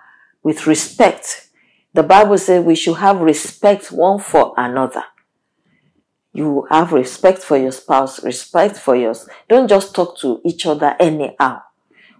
with 0.43 0.67
respect. 0.67 1.47
The 1.93 2.03
Bible 2.03 2.37
says 2.37 2.65
we 2.65 2.75
should 2.75 2.97
have 2.97 3.21
respect 3.21 3.93
one 3.93 4.19
for 4.19 4.53
another. 4.57 5.03
You 6.33 6.67
have 6.69 6.91
respect 6.91 7.39
for 7.39 7.57
your 7.57 7.71
spouse, 7.71 8.21
respect 8.23 8.75
for 8.75 8.95
yours. 8.95 9.27
Don't 9.47 9.69
just 9.69 9.95
talk 9.95 10.19
to 10.19 10.41
each 10.43 10.65
other 10.65 10.97
anyhow. 10.99 11.61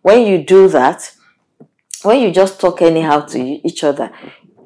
When 0.01 0.25
you 0.25 0.41
do 0.41 0.69
that, 0.69 1.11
when 2.03 2.21
you 2.21 2.31
just 2.31 2.61
talk 2.61 2.81
anyhow 2.81 3.25
to 3.25 3.39
each 3.39 3.83
other 3.83 4.11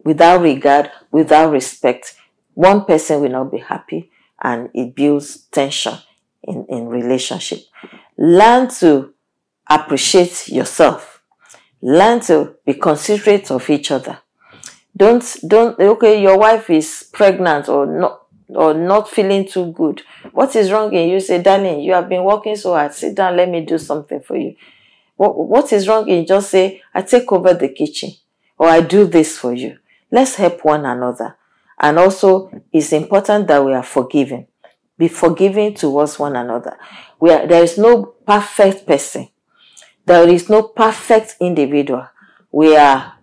without 0.03 0.41
regard, 0.41 0.91
without 1.12 1.51
respect, 1.51 2.13
one 2.53 2.86
person 2.86 3.21
will 3.21 3.31
not 3.31 3.51
be 3.51 3.57
happy 3.57 4.11
and 4.41 4.69
it 4.74 4.95
builds 4.95 5.43
tension 5.51 5.93
in, 6.43 6.65
in 6.69 6.88
relationship. 6.88 7.60
Learn 8.17 8.69
to 8.79 9.13
appreciate 9.69 10.48
yourself. 10.50 11.24
Learn 11.81 12.19
to 12.21 12.55
be 12.65 12.74
considerate 12.75 13.50
of 13.51 13.69
each 13.69 13.91
other. 13.91 14.19
Don't 14.95 15.25
don't 15.48 15.79
okay, 15.79 16.21
your 16.21 16.38
wife 16.38 16.69
is 16.69 17.10
pregnant 17.12 17.69
or 17.69 17.86
not 17.86 18.21
or 18.50 18.74
not 18.74 19.10
feeling 19.10 19.48
too 19.48 19.71
good. 19.71 20.01
What 20.31 20.55
is 20.55 20.71
wrong 20.71 20.93
in 20.93 21.10
you? 21.10 21.19
Say, 21.19 21.41
darling, 21.41 21.79
you 21.79 21.93
have 21.93 22.10
been 22.10 22.24
working 22.24 22.55
so 22.55 22.74
hard. 22.74 22.93
Sit 22.93 23.15
down, 23.15 23.38
let 23.38 23.50
me 23.50 23.65
do 23.65 23.77
something 23.77 24.19
for 24.19 24.36
you. 24.36 24.55
What, 25.15 25.38
what 25.38 25.71
is 25.71 25.88
wrong 25.88 26.10
in 26.10 26.25
just 26.25 26.50
say, 26.51 26.81
I 26.93 27.01
take 27.03 27.31
over 27.31 27.53
the 27.53 27.69
kitchen 27.69 28.12
or 28.57 28.67
I 28.67 28.81
do 28.81 29.05
this 29.05 29.38
for 29.38 29.53
you. 29.53 29.77
Let's 30.12 30.36
help 30.36 30.65
one 30.65 30.86
another. 30.86 31.38
And 31.81 31.97
also, 31.97 32.51
it's 32.71 32.93
important 32.93 33.47
that 33.47 33.65
we 33.65 33.73
are 33.73 33.83
forgiving. 33.83 34.45
Be 34.97 35.07
forgiving 35.07 35.73
towards 35.73 36.19
one 36.19 36.35
another. 36.35 36.77
We 37.19 37.31
are, 37.31 37.47
there 37.47 37.63
is 37.63 37.79
no 37.79 38.05
perfect 38.05 38.85
person. 38.85 39.29
There 40.05 40.29
is 40.29 40.47
no 40.47 40.63
perfect 40.63 41.38
individual. 41.39 42.07
We 42.51 42.77
are 42.77 43.13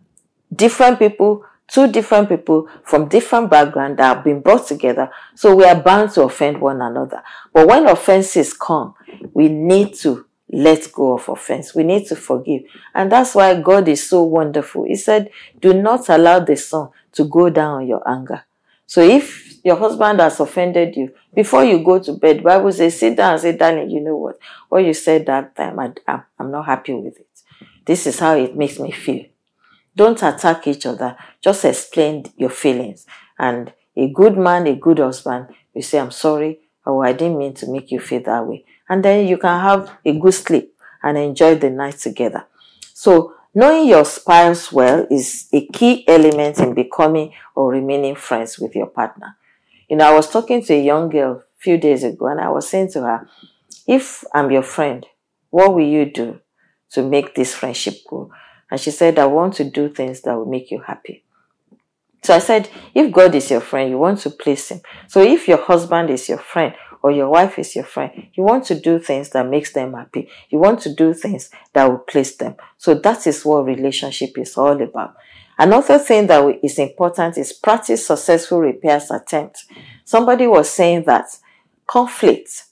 different 0.53 0.99
people, 0.99 1.45
two 1.69 1.87
different 1.93 2.29
people 2.29 2.69
from 2.83 3.09
different 3.09 3.49
backgrounds 3.49 3.99
that 3.99 4.17
have 4.17 4.25
been 4.25 4.41
brought 4.41 4.67
together. 4.67 5.09
So 5.37 5.55
we 5.55 5.65
are 5.65 5.81
bound 5.81 6.11
to 6.13 6.23
offend 6.23 6.61
one 6.61 6.81
another. 6.81 7.23
But 7.53 7.69
when 7.69 7.87
offenses 7.87 8.53
come, 8.55 8.95
we 9.33 9.49
need 9.49 9.95
to 9.97 10.27
let 10.51 10.91
go 10.93 11.15
of 11.15 11.29
offense. 11.29 11.75
We 11.77 11.85
need 11.85 12.07
to 12.07 12.17
forgive. 12.17 12.63
And 12.95 13.13
that's 13.13 13.35
why 13.35 13.61
God 13.61 13.87
is 13.87 14.09
so 14.09 14.25
wonderful. 14.25 14.85
He 14.85 14.97
said, 14.97 15.31
do 15.61 15.75
not 15.75 16.09
allow 16.09 16.41
the 16.41 16.57
sun 16.57 16.89
to 17.13 17.25
go 17.25 17.51
down 17.51 17.83
on 17.83 17.87
your 17.87 18.09
anger. 18.09 18.45
So 18.89 19.03
if 19.03 19.63
your 19.63 19.77
husband 19.77 20.19
has 20.19 20.41
offended 20.41 20.97
you, 20.97 21.13
before 21.35 21.63
you 21.63 21.85
go 21.85 21.99
to 21.99 22.15
bed, 22.15 22.43
Bible 22.43 22.73
says, 22.73 22.99
sit 22.99 23.19
down 23.19 23.35
and 23.35 23.41
say, 23.41 23.55
darling, 23.55 23.91
you 23.91 24.01
know 24.01 24.17
what? 24.17 24.39
What 24.71 24.79
you 24.79 24.95
said 24.95 25.27
that 25.27 25.55
time, 25.55 25.79
I, 25.79 26.23
I'm 26.39 26.51
not 26.51 26.65
happy 26.65 26.95
with 26.95 27.21
it. 27.21 27.29
This 27.85 28.07
is 28.07 28.19
how 28.19 28.35
it 28.37 28.57
makes 28.57 28.79
me 28.79 28.91
feel. 28.91 29.27
Don't 29.95 30.23
attack 30.23 30.67
each 30.67 30.87
other. 30.87 31.19
Just 31.43 31.67
explain 31.67 32.25
your 32.39 32.49
feelings. 32.49 33.05
And 33.39 33.75
a 33.95 34.09
good 34.09 34.39
man, 34.39 34.67
a 34.67 34.75
good 34.75 35.01
husband, 35.01 35.49
you 35.75 35.83
say, 35.83 35.99
I'm 36.01 36.11
sorry. 36.11 36.61
Oh, 36.87 37.03
I 37.03 37.13
didn't 37.13 37.37
mean 37.37 37.53
to 37.55 37.71
make 37.71 37.91
you 37.91 38.01
feel 38.01 38.23
that 38.23 38.47
way. 38.47 38.65
And 38.89 39.05
then 39.05 39.29
you 39.29 39.37
can 39.37 39.61
have 39.61 39.99
a 40.03 40.19
good 40.19 40.33
sleep 40.33 40.75
and 41.03 41.19
enjoy 41.19 41.57
the 41.57 41.69
night 41.69 41.99
together. 41.99 42.47
So 42.95 43.35
Knowing 43.55 43.89
your 43.89 44.05
spouse 44.05 44.71
well 44.71 45.07
is 45.11 45.49
a 45.53 45.67
key 45.69 46.07
element 46.07 46.59
in 46.59 46.75
becoming 46.75 47.33
or 47.55 47.71
remaining 47.71 48.15
friends 48.15 48.59
with 48.59 48.75
your 48.75 48.87
partner. 48.87 49.37
You 49.89 49.97
know, 49.97 50.11
I 50.11 50.15
was 50.15 50.31
talking 50.31 50.63
to 50.65 50.75
a 50.75 50.83
young 50.83 51.09
girl 51.09 51.37
a 51.37 51.43
few 51.59 51.79
days 51.79 52.05
ago 52.05 52.27
and 52.27 52.41
I 52.41 52.51
was 52.51 52.69
saying 52.69 52.93
to 52.93 53.03
her, 53.03 53.29
if 53.87 54.23
I'm 54.35 54.51
your 54.51 54.63
friend, 54.63 55.07
what 55.51 55.75
will 55.75 55.87
you 55.87 56.05
do 56.05 56.41
to 56.91 57.03
make 57.03 57.35
this 57.35 57.55
friendship 57.55 57.95
grow? 58.07 58.31
And 58.71 58.79
she 58.79 58.91
said, 58.91 59.19
I 59.19 59.27
want 59.27 59.55
to 59.55 59.65
do 59.65 59.89
things 59.89 60.21
that 60.23 60.37
will 60.37 60.47
make 60.47 60.71
you 60.71 60.83
happy. 60.87 61.25
So 62.23 62.35
I 62.35 62.41
said, 62.41 62.69
if 62.95 63.11
God 63.13 63.35
is 63.35 63.51
your 63.51 63.61
friend, 63.61 63.89
you 63.89 63.97
want 63.97 64.21
to 64.21 64.31
please 64.31 64.69
him. 64.69 64.81
So 65.07 65.23
if 65.23 65.49
your 65.49 65.63
husband 65.63 66.11
is 66.11 66.29
your 66.29 66.39
friend, 66.39 66.75
or 67.03 67.11
your 67.11 67.29
wife 67.29 67.59
is 67.59 67.75
your 67.75 67.85
friend, 67.85 68.29
you 68.35 68.43
want 68.43 68.65
to 68.67 68.79
do 68.79 68.99
things 68.99 69.31
that 69.31 69.49
makes 69.49 69.73
them 69.73 69.95
happy. 69.95 70.29
You 70.51 70.59
want 70.59 70.81
to 70.81 70.95
do 70.95 71.15
things 71.15 71.51
that 71.73 71.85
will 71.85 71.99
please 71.99 72.37
them. 72.37 72.57
So 72.77 72.95
that 72.95 73.27
is 73.27 73.45
what 73.45 73.65
relationship 73.65 74.37
is 74.37 74.57
all 74.57 74.81
about. 74.81 75.17
Another 75.59 75.99
thing 75.99 76.27
that 76.29 76.61
is 76.63 76.79
important 76.79 77.37
is 77.37 77.53
practice 77.53 78.07
successful 78.07 78.61
repairs 78.61 79.11
attempt. 79.11 79.65
Somebody 80.05 80.47
was 80.47 80.71
saying 80.71 81.05
that 81.05 81.27
conflict 81.87 82.65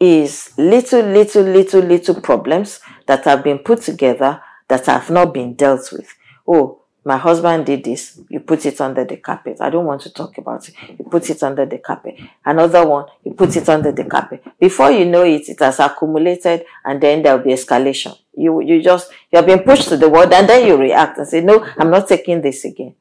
is 0.00 0.52
little, 0.58 1.02
little, 1.02 1.42
little, 1.42 1.80
little 1.82 2.20
problems 2.20 2.80
that 3.06 3.24
have 3.24 3.44
been 3.44 3.58
put 3.58 3.82
together 3.82 4.40
that 4.68 4.86
have 4.86 5.10
not 5.10 5.32
been 5.32 5.54
dealt 5.54 5.92
with. 5.92 6.14
Oh, 6.46 6.77
my 7.04 7.16
husband 7.16 7.64
did 7.64 7.84
this, 7.84 8.20
you 8.28 8.40
put 8.40 8.66
it 8.66 8.80
under 8.80 9.04
the 9.04 9.16
carpet. 9.16 9.58
I 9.60 9.70
don't 9.70 9.86
want 9.86 10.02
to 10.02 10.12
talk 10.12 10.36
about 10.36 10.68
it. 10.68 10.74
You 10.98 11.04
put 11.04 11.30
it 11.30 11.42
under 11.42 11.64
the 11.64 11.78
carpet. 11.78 12.18
Another 12.44 12.86
one, 12.86 13.06
you 13.24 13.32
put 13.32 13.56
it 13.56 13.68
under 13.68 13.92
the 13.92 14.04
carpet. 14.04 14.42
Before 14.58 14.90
you 14.90 15.04
know 15.04 15.24
it, 15.24 15.48
it 15.48 15.58
has 15.60 15.80
accumulated 15.80 16.64
and 16.84 17.00
then 17.00 17.22
there'll 17.22 17.42
be 17.42 17.52
escalation. 17.52 18.18
You, 18.36 18.60
you 18.60 18.82
just, 18.82 19.10
you're 19.32 19.42
being 19.42 19.60
pushed 19.62 19.88
to 19.88 19.96
the 19.96 20.08
wall 20.08 20.32
and 20.32 20.48
then 20.48 20.66
you 20.66 20.76
react 20.76 21.18
and 21.18 21.26
say, 21.26 21.40
no, 21.40 21.66
I'm 21.78 21.90
not 21.90 22.08
taking 22.08 22.42
this 22.42 22.64
again. 22.64 22.94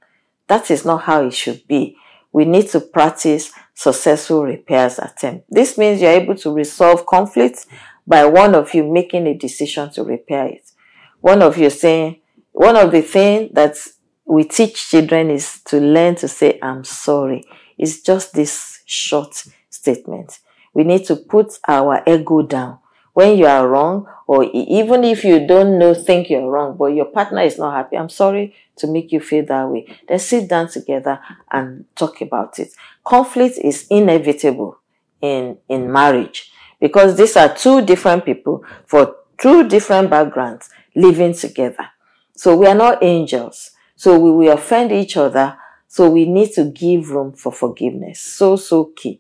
That 0.48 0.72
is 0.72 0.86
not 0.86 1.04
how 1.04 1.26
it 1.26 1.34
should 1.34 1.68
be. 1.68 1.98
We 2.32 2.46
need 2.46 2.70
to 2.70 2.80
practice 2.80 3.52
successful 3.74 4.44
repairs 4.44 5.00
attempt. 5.00 5.46
This 5.50 5.78
means 5.78 6.02
you're 6.02 6.12
able 6.12 6.36
to 6.36 6.54
resolve 6.54 7.06
conflicts 7.06 7.68
by 8.06 8.26
one 8.26 8.56
of 8.56 8.74
you 8.74 8.90
making 8.90 9.28
a 9.28 9.34
decision 9.34 9.92
to 9.92 10.04
repair 10.04 10.48
it. 10.48 10.72
One 11.20 11.42
of 11.42 11.58
you 11.58 11.70
saying, 11.70 12.22
one 12.58 12.76
of 12.76 12.92
the 12.92 13.04
things 13.04 13.52
that 13.54 13.78
we 14.26 14.44
teach 14.44 14.90
children 14.90 15.30
is 15.30 15.62
to 15.66 15.80
learn 15.80 16.16
to 16.16 16.28
say, 16.28 16.58
I'm 16.60 16.84
sorry. 16.84 17.44
It's 17.78 18.02
just 18.02 18.34
this 18.34 18.82
short 18.84 19.44
statement. 19.70 20.40
We 20.74 20.84
need 20.84 21.06
to 21.06 21.18
put 21.18 21.60
our 21.68 22.02
ego 22.08 22.42
down. 22.42 22.80
When 23.14 23.38
you 23.38 23.46
are 23.46 23.68
wrong, 23.68 24.08
or 24.26 24.44
even 24.44 25.04
if 25.04 25.24
you 25.24 25.46
don't 25.46 25.78
know, 25.78 25.94
think 25.94 26.32
you're 26.32 26.50
wrong, 26.50 26.76
but 26.78 26.88
your 26.88 27.06
partner 27.06 27.42
is 27.42 27.60
not 27.60 27.76
happy, 27.76 27.96
I'm 27.96 28.10
sorry 28.10 28.56
to 28.78 28.88
make 28.88 29.12
you 29.12 29.20
feel 29.20 29.46
that 29.46 29.70
way. 29.70 29.86
Then 30.08 30.18
sit 30.18 30.50
down 30.50 30.70
together 30.70 31.20
and 31.52 31.86
talk 31.96 32.22
about 32.22 32.58
it. 32.58 32.70
Conflict 33.04 33.60
is 33.60 33.86
inevitable 33.92 34.80
in, 35.22 35.60
in 35.70 35.92
marriage 35.92 36.52
because 36.80 37.18
these 37.18 37.38
are 37.38 37.56
two 37.56 37.86
different 37.86 38.26
people 38.26 38.66
for 38.88 39.16
two 39.38 39.68
different 39.68 40.10
backgrounds 40.10 40.72
living 40.96 41.36
together. 41.36 41.90
So 42.38 42.56
we 42.56 42.68
are 42.68 42.76
not 42.76 43.04
angels. 43.04 43.72
So 43.96 44.18
we 44.18 44.32
will 44.32 44.54
offend 44.54 44.92
each 44.92 45.18
other. 45.18 45.58
So 45.88 46.10
we 46.10 46.26
need 46.26 46.52
to 46.54 46.66
give 46.66 47.10
room 47.10 47.34
for 47.34 47.52
forgiveness. 47.52 48.22
So, 48.22 48.56
so 48.56 48.92
key. 48.96 49.20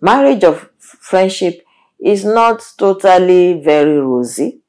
Marriage 0.00 0.44
of 0.44 0.70
friendship 0.78 1.64
is 2.02 2.24
not 2.24 2.64
totally 2.78 3.60
very 3.60 3.98
rosy 3.98 4.60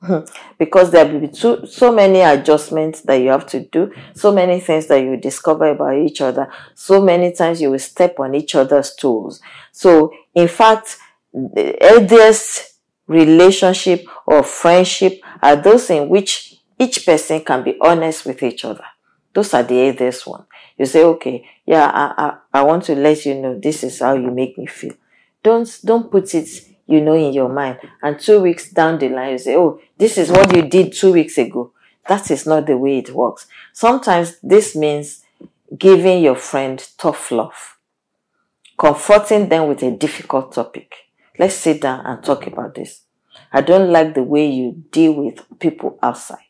because 0.58 0.90
there 0.90 1.06
will 1.06 1.20
be 1.20 1.28
too, 1.28 1.66
so 1.66 1.92
many 1.92 2.20
adjustments 2.20 3.02
that 3.02 3.16
you 3.16 3.28
have 3.28 3.46
to 3.46 3.60
do, 3.66 3.92
so 4.14 4.32
many 4.32 4.60
things 4.60 4.86
that 4.86 5.02
you 5.02 5.16
discover 5.16 5.66
about 5.66 5.96
each 5.96 6.20
other, 6.20 6.50
so 6.74 7.02
many 7.02 7.32
times 7.32 7.60
you 7.60 7.70
will 7.70 7.78
step 7.78 8.18
on 8.20 8.34
each 8.34 8.54
other's 8.54 8.94
toes. 8.94 9.40
So, 9.72 10.12
in 10.34 10.48
fact, 10.48 10.98
the 11.32 11.76
healthiest 11.80 12.74
relationship 13.06 14.06
or 14.26 14.42
friendship 14.42 15.20
are 15.42 15.56
those 15.56 15.90
in 15.90 16.08
which 16.08 16.53
each 16.78 17.04
person 17.06 17.44
can 17.44 17.62
be 17.62 17.76
honest 17.80 18.26
with 18.26 18.42
each 18.42 18.64
other. 18.64 18.84
Those 19.32 19.52
are 19.54 19.62
the 19.62 19.88
others 19.88 20.26
one. 20.26 20.44
You 20.78 20.86
say, 20.86 21.04
okay, 21.04 21.48
yeah, 21.66 21.86
I, 21.86 22.24
I, 22.24 22.60
I 22.60 22.62
want 22.62 22.84
to 22.84 22.94
let 22.94 23.24
you 23.26 23.34
know 23.34 23.58
this 23.58 23.82
is 23.84 24.00
how 24.00 24.14
you 24.14 24.30
make 24.30 24.56
me 24.58 24.66
feel. 24.66 24.94
Don't, 25.42 25.68
don't 25.84 26.10
put 26.10 26.34
it, 26.34 26.48
you 26.86 27.00
know, 27.00 27.14
in 27.14 27.32
your 27.32 27.48
mind. 27.48 27.78
And 28.02 28.18
two 28.18 28.40
weeks 28.40 28.70
down 28.70 28.98
the 28.98 29.08
line, 29.08 29.32
you 29.32 29.38
say, 29.38 29.56
oh, 29.56 29.80
this 29.98 30.18
is 30.18 30.30
what 30.30 30.54
you 30.54 30.62
did 30.62 30.92
two 30.92 31.12
weeks 31.12 31.38
ago. 31.38 31.72
That 32.08 32.30
is 32.30 32.46
not 32.46 32.66
the 32.66 32.76
way 32.76 32.98
it 32.98 33.10
works. 33.10 33.46
Sometimes 33.72 34.38
this 34.42 34.76
means 34.76 35.24
giving 35.76 36.22
your 36.22 36.36
friend 36.36 36.86
tough 36.98 37.30
love, 37.30 37.78
comforting 38.78 39.48
them 39.48 39.68
with 39.68 39.82
a 39.82 39.90
difficult 39.90 40.52
topic. 40.52 40.92
Let's 41.38 41.54
sit 41.54 41.80
down 41.80 42.06
and 42.06 42.22
talk 42.22 42.46
about 42.46 42.74
this. 42.74 43.02
I 43.52 43.60
don't 43.60 43.90
like 43.90 44.14
the 44.14 44.22
way 44.22 44.46
you 44.46 44.84
deal 44.90 45.12
with 45.12 45.40
people 45.58 45.98
outside. 46.02 46.43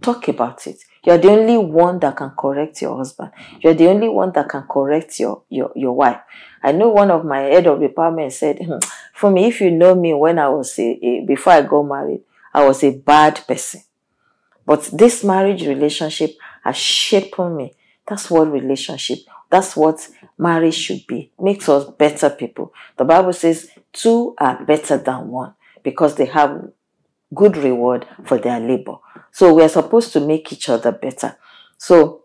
Talk 0.00 0.28
about 0.28 0.66
it. 0.66 0.78
You're 1.04 1.18
the 1.18 1.30
only 1.30 1.58
one 1.58 1.98
that 2.00 2.16
can 2.16 2.30
correct 2.30 2.82
your 2.82 2.96
husband. 2.96 3.32
You're 3.60 3.74
the 3.74 3.88
only 3.88 4.08
one 4.08 4.32
that 4.32 4.48
can 4.48 4.62
correct 4.62 5.18
your, 5.18 5.42
your, 5.48 5.72
your 5.74 5.92
wife. 5.92 6.20
I 6.62 6.72
know 6.72 6.88
one 6.88 7.10
of 7.10 7.24
my 7.24 7.40
head 7.40 7.66
of 7.66 7.80
department 7.80 8.32
said, 8.32 8.58
hmm, 8.58 8.78
for 9.14 9.30
me, 9.30 9.48
if 9.48 9.60
you 9.60 9.70
know 9.70 9.94
me 9.94 10.14
when 10.14 10.38
I 10.38 10.48
was 10.48 10.78
a, 10.78 10.98
a, 11.02 11.24
before 11.26 11.54
I 11.54 11.62
got 11.62 11.82
married, 11.82 12.20
I 12.52 12.66
was 12.66 12.82
a 12.84 12.90
bad 12.90 13.40
person. 13.46 13.82
But 14.66 14.90
this 14.92 15.24
marriage 15.24 15.66
relationship 15.66 16.36
has 16.62 16.76
shaped 16.76 17.38
me. 17.38 17.74
That's 18.06 18.30
what 18.30 18.50
relationship, 18.50 19.18
that's 19.50 19.76
what 19.76 20.08
marriage 20.36 20.74
should 20.74 21.06
be. 21.06 21.32
Makes 21.38 21.68
us 21.68 21.84
better 21.90 22.30
people. 22.30 22.72
The 22.96 23.04
Bible 23.04 23.32
says 23.32 23.70
two 23.92 24.34
are 24.38 24.62
better 24.64 24.98
than 24.98 25.28
one 25.28 25.54
because 25.82 26.16
they 26.16 26.26
have 26.26 26.70
good 27.34 27.56
reward 27.56 28.06
for 28.24 28.38
their 28.38 28.60
labor. 28.60 28.96
So 29.32 29.54
we're 29.54 29.68
supposed 29.68 30.12
to 30.14 30.20
make 30.20 30.52
each 30.52 30.68
other 30.68 30.92
better. 30.92 31.36
So, 31.76 32.24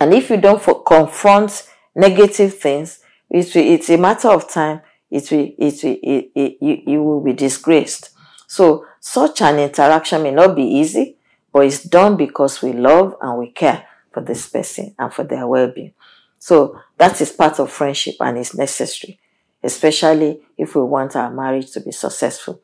and 0.00 0.12
if 0.12 0.30
you 0.30 0.36
don't 0.36 0.62
confront 0.84 1.68
negative 1.94 2.58
things, 2.58 3.00
it's, 3.30 3.54
it's 3.56 3.90
a 3.90 3.96
matter 3.96 4.28
of 4.28 4.48
time. 4.48 4.82
It 5.10 5.30
will, 5.30 5.50
it 5.58 5.82
will, 5.82 5.98
it, 6.02 6.30
it, 6.34 6.58
you, 6.60 6.82
you 6.86 7.02
will 7.02 7.22
be 7.22 7.32
disgraced. 7.32 8.10
So 8.46 8.86
such 9.00 9.42
an 9.42 9.58
interaction 9.58 10.22
may 10.22 10.32
not 10.32 10.54
be 10.54 10.64
easy, 10.64 11.16
but 11.52 11.66
it's 11.66 11.82
done 11.82 12.16
because 12.16 12.62
we 12.62 12.72
love 12.72 13.16
and 13.20 13.38
we 13.38 13.50
care 13.50 13.86
for 14.12 14.22
this 14.22 14.48
person 14.48 14.94
and 14.98 15.12
for 15.12 15.24
their 15.24 15.46
well-being. 15.46 15.94
So 16.38 16.80
that 16.98 17.20
is 17.20 17.32
part 17.32 17.58
of 17.58 17.70
friendship 17.70 18.16
and 18.20 18.38
is 18.38 18.54
necessary, 18.54 19.18
especially 19.62 20.40
if 20.58 20.74
we 20.74 20.82
want 20.82 21.16
our 21.16 21.30
marriage 21.30 21.70
to 21.72 21.80
be 21.80 21.92
successful. 21.92 22.60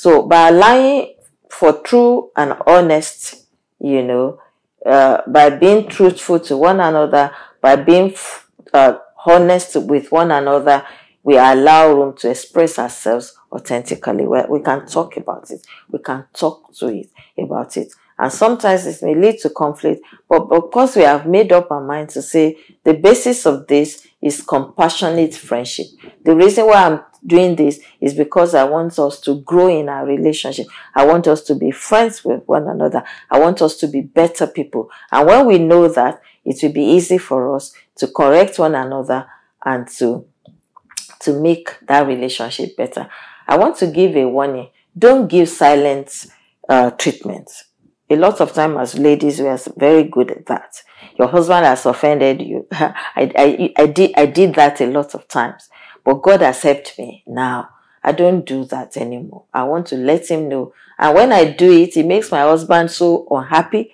So 0.00 0.22
by 0.22 0.50
allowing 0.50 1.16
for 1.50 1.72
true 1.82 2.30
and 2.36 2.54
honest, 2.68 3.48
you 3.80 4.04
know, 4.04 4.40
uh, 4.86 5.22
by 5.26 5.50
being 5.50 5.88
truthful 5.88 6.38
to 6.38 6.56
one 6.56 6.78
another, 6.78 7.32
by 7.60 7.74
being 7.74 8.14
uh, 8.72 8.98
honest 9.26 9.74
with 9.74 10.12
one 10.12 10.30
another, 10.30 10.86
we 11.24 11.36
allow 11.36 11.92
room 11.92 12.16
to 12.18 12.30
express 12.30 12.78
ourselves 12.78 13.36
authentically. 13.50 14.24
We, 14.24 14.40
we 14.48 14.60
can 14.60 14.86
talk 14.86 15.16
about 15.16 15.50
it. 15.50 15.66
We 15.90 15.98
can 15.98 16.26
talk 16.32 16.72
to 16.74 16.86
it 16.90 17.10
about 17.36 17.76
it. 17.76 17.92
And 18.20 18.32
sometimes 18.32 18.86
it 18.86 19.04
may 19.04 19.16
lead 19.16 19.40
to 19.40 19.50
conflict, 19.50 20.00
but 20.28 20.44
because 20.48 20.94
we 20.94 21.02
have 21.02 21.26
made 21.26 21.50
up 21.50 21.72
our 21.72 21.84
mind 21.84 22.10
to 22.10 22.22
say 22.22 22.56
the 22.84 22.94
basis 22.94 23.46
of 23.46 23.66
this 23.66 24.06
is 24.22 24.42
compassionate 24.42 25.34
friendship. 25.34 25.86
The 26.24 26.36
reason 26.36 26.66
why 26.66 26.86
I'm 26.86 27.00
doing 27.26 27.56
this 27.56 27.80
is 28.00 28.14
because 28.14 28.54
I 28.54 28.64
want 28.64 28.98
us 28.98 29.20
to 29.22 29.40
grow 29.42 29.68
in 29.68 29.88
our 29.88 30.06
relationship. 30.06 30.66
I 30.94 31.06
want 31.06 31.26
us 31.26 31.42
to 31.42 31.54
be 31.54 31.70
friends 31.70 32.24
with 32.24 32.42
one 32.46 32.68
another. 32.68 33.04
I 33.30 33.38
want 33.38 33.62
us 33.62 33.76
to 33.78 33.88
be 33.88 34.00
better 34.00 34.46
people. 34.46 34.90
And 35.10 35.26
when 35.26 35.46
we 35.46 35.58
know 35.58 35.88
that, 35.88 36.20
it 36.44 36.62
will 36.62 36.72
be 36.72 36.84
easy 36.84 37.18
for 37.18 37.54
us 37.54 37.74
to 37.96 38.08
correct 38.08 38.58
one 38.58 38.74
another 38.74 39.26
and 39.64 39.86
to, 39.98 40.26
to 41.20 41.40
make 41.40 41.78
that 41.86 42.06
relationship 42.06 42.76
better. 42.76 43.08
I 43.46 43.56
want 43.58 43.76
to 43.78 43.86
give 43.86 44.16
a 44.16 44.26
warning. 44.26 44.68
Don't 44.96 45.28
give 45.28 45.48
silent 45.48 46.26
uh, 46.68 46.90
treatment 46.92 47.50
a 48.10 48.16
lot 48.16 48.40
of 48.40 48.52
time 48.52 48.76
as 48.78 48.98
ladies, 48.98 49.40
we 49.40 49.46
are 49.46 49.58
very 49.76 50.04
good 50.04 50.30
at 50.30 50.46
that. 50.46 50.82
Your 51.18 51.28
husband 51.28 51.66
has 51.66 51.84
offended 51.84 52.40
you. 52.40 52.66
I, 52.72 52.94
I, 53.16 53.74
I 53.76 53.86
did, 53.86 54.12
I 54.16 54.26
did 54.26 54.54
that 54.54 54.80
a 54.80 54.86
lot 54.86 55.14
of 55.14 55.28
times, 55.28 55.68
but 56.08 56.22
God 56.22 56.40
accept 56.40 56.98
me 56.98 57.22
now. 57.26 57.68
I 58.02 58.12
don't 58.12 58.46
do 58.46 58.64
that 58.64 58.96
anymore. 58.96 59.44
I 59.52 59.64
want 59.64 59.88
to 59.88 59.96
let 59.98 60.30
him 60.30 60.48
know. 60.48 60.72
And 60.98 61.14
when 61.14 61.32
I 61.32 61.50
do 61.50 61.70
it, 61.70 61.98
it 61.98 62.06
makes 62.06 62.30
my 62.30 62.40
husband 62.40 62.90
so 62.90 63.26
unhappy. 63.30 63.92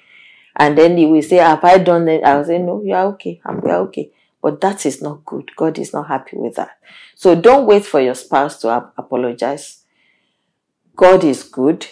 And 0.55 0.79
then 0.79 0.97
he 0.97 1.07
will 1.07 1.23
say, 1.23 1.39
have 1.39 1.65
I 1.65 1.79
done 1.79 2.07
it? 2.07 2.23
I 2.23 2.37
will 2.37 2.45
say, 2.45 2.59
no, 2.59 2.81
you 2.85 2.95
are 2.95 3.07
okay. 3.15 3.41
I'm 3.45 3.61
we 3.61 3.69
are 3.73 3.81
okay. 3.89 4.13
But 4.41 4.61
that 4.61 4.87
is 4.87 5.03
not 5.03 5.25
good. 5.25 5.51
God 5.57 5.77
is 5.77 5.93
not 5.93 6.07
happy 6.07 6.37
with 6.37 6.55
that. 6.55 6.79
So 7.17 7.35
don't 7.35 7.67
wait 7.67 7.85
for 7.85 8.01
your 8.01 8.15
spouse 8.15 8.61
to 8.61 8.69
apologize. 8.97 9.83
God 10.95 11.25
is 11.25 11.43
good 11.43 11.85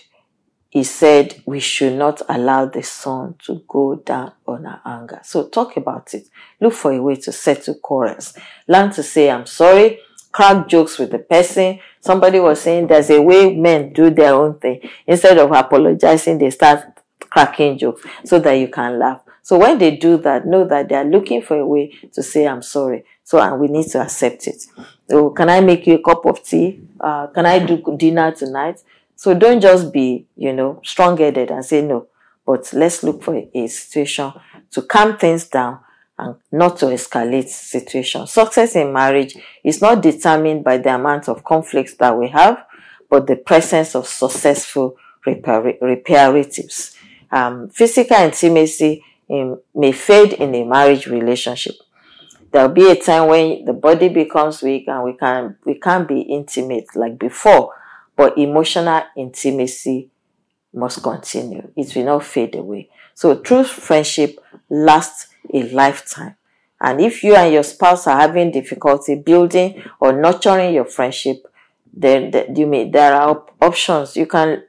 he 0.73 0.85
said 0.85 1.43
we 1.45 1.61
should 1.61 1.93
not 1.93 2.23
allow 2.31 2.65
the 2.65 2.83
sun 2.83 3.35
to 3.45 3.63
go 3.69 3.97
down 3.97 4.33
on 4.47 4.65
our 4.65 4.81
anger. 4.87 5.21
So 5.23 5.49
talk 5.49 5.77
about 5.77 6.15
it. 6.15 6.29
Look 6.63 6.73
for 6.73 6.93
a 6.93 7.03
way 7.03 7.17
to 7.17 7.31
settle 7.31 7.75
quarrels. 7.75 8.33
Learn 8.67 8.91
to 8.93 9.03
say, 9.03 9.31
I'm 9.31 9.45
sorry. 9.45 9.99
Crack 10.33 10.67
jokes 10.69 10.99
with 10.99 11.11
the 11.11 11.19
person. 11.19 11.79
Somebody 12.01 12.41
was 12.41 12.61
saying 12.61 12.87
there's 12.87 13.11
a 13.11 13.21
way 13.21 13.55
men 13.55 13.93
do 13.93 14.11
their 14.11 14.35
own 14.35 14.59
thing. 14.59 14.81
Instead 15.07 15.39
of 15.39 15.53
apologizing, 15.53 16.39
they 16.39 16.51
start 16.51 16.85
cracking 17.31 17.79
jokes 17.79 18.03
so 18.25 18.39
that 18.39 18.55
you 18.55 18.69
can 18.69 18.99
laugh. 18.99 19.21
So 19.43 19.59
when 19.59 19.79
they 19.79 19.97
do 19.97 20.17
that, 20.19 20.47
know 20.47 20.65
that 20.67 20.89
they 20.89 20.95
are 20.95 21.05
looking 21.05 21.43
for 21.43 21.57
a 21.59 21.67
way 21.67 21.93
to 22.13 22.23
say, 22.23 22.47
I'm 22.47 22.63
sorry. 22.63 23.05
So, 23.25 23.41
and 23.41 23.61
we 23.61 23.69
need 23.69 23.87
to 23.89 24.01
accept 24.01 24.47
it. 24.47 24.65
So, 25.09 25.31
can 25.31 25.49
I 25.49 25.61
make 25.61 25.87
you 25.87 25.95
a 25.95 26.03
cup 26.03 26.25
of 26.27 26.43
tea? 26.43 26.81
Uh, 27.01 27.27
can 27.29 27.47
I 27.47 27.59
do 27.59 27.83
dinner 27.97 28.33
tonight? 28.33 28.81
So 29.23 29.35
don't 29.35 29.61
just 29.61 29.93
be, 29.93 30.27
you 30.37 30.53
know, 30.53 30.81
strong 30.85 31.17
headed 31.17 31.53
and 31.53 31.65
say 31.65 31.81
no, 31.81 32.09
but 32.45 32.69
let's 32.73 33.05
look 33.05 33.23
for 33.23 33.41
a 33.55 33.67
situation 33.69 34.33
to 34.73 34.83
calm 34.83 35.17
things 35.17 35.47
down 35.47 35.79
and 36.23 36.37
not 36.51 36.79
to 36.79 36.87
escalate 36.87 37.49
situation. 37.49 38.27
Success 38.27 38.77
in 38.77 38.93
marriage 38.93 39.37
is 39.65 39.81
not 39.81 40.03
determined 40.03 40.65
by 40.65 40.79
the 40.79 40.95
amount 40.95 41.29
of 41.29 41.45
conflicts 41.45 41.95
that 41.95 42.17
we 42.17 42.29
have, 42.29 42.65
but 43.11 43.27
the 43.27 43.37
presence 43.37 43.95
of 43.95 44.07
successful 44.07 44.97
repair- 45.27 45.79
repairatives. 45.83 46.97
Um, 47.31 47.69
physical 47.71 48.19
intimacy 48.19 49.05
in, 49.29 49.59
may 49.75 49.93
fade 49.93 50.35
in 50.35 50.55
a 50.55 50.65
marriage 50.65 51.07
relationship. 51.07 51.75
There'll 52.51 52.69
be 52.69 52.91
a 52.91 52.97
time 52.97 53.29
when 53.29 53.65
the 53.65 53.73
body 53.73 54.09
becomes 54.11 54.63
weak 54.63 54.87
and 54.87 55.03
we 55.03 55.15
can 55.15 55.57
we 55.65 55.81
can't 55.81 56.07
be 56.07 56.21
intimate 56.21 56.95
like 56.95 57.19
before 57.19 57.73
but 58.17 58.37
emotional 58.39 59.03
intimacy 59.17 60.11
must 60.73 61.03
continue. 61.03 61.71
It 61.77 61.95
will 61.95 62.05
not 62.05 62.25
fade 62.25 62.55
away. 62.55 62.89
So 63.15 63.37
true 63.41 63.65
friendship 63.65 64.39
lasts 64.71 65.29
a 65.53 65.63
lifetime. 65.71 66.37
And 66.81 67.01
if 67.01 67.23
you 67.23 67.37
and 67.37 67.53
your 67.53 67.63
spouse 67.63 68.07
are 68.07 68.19
having 68.19 68.51
difficulty 68.51 69.15
building 69.15 69.83
or 70.01 70.13
nurturing 70.13 70.75
your 70.75 70.85
friendship, 70.85 71.47
then 71.93 72.33
you 72.57 72.67
may 72.67 72.91
there 72.91 73.15
are 73.15 73.45
options. 73.61 74.17
You 74.17 74.27
can 74.27 74.65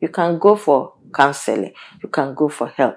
you 0.00 0.08
can 0.08 0.38
go 0.38 0.56
for 0.56 0.94
counseling. 1.12 1.74
You 2.02 2.08
can 2.08 2.34
go 2.34 2.48
for 2.48 2.68
help. 2.68 2.96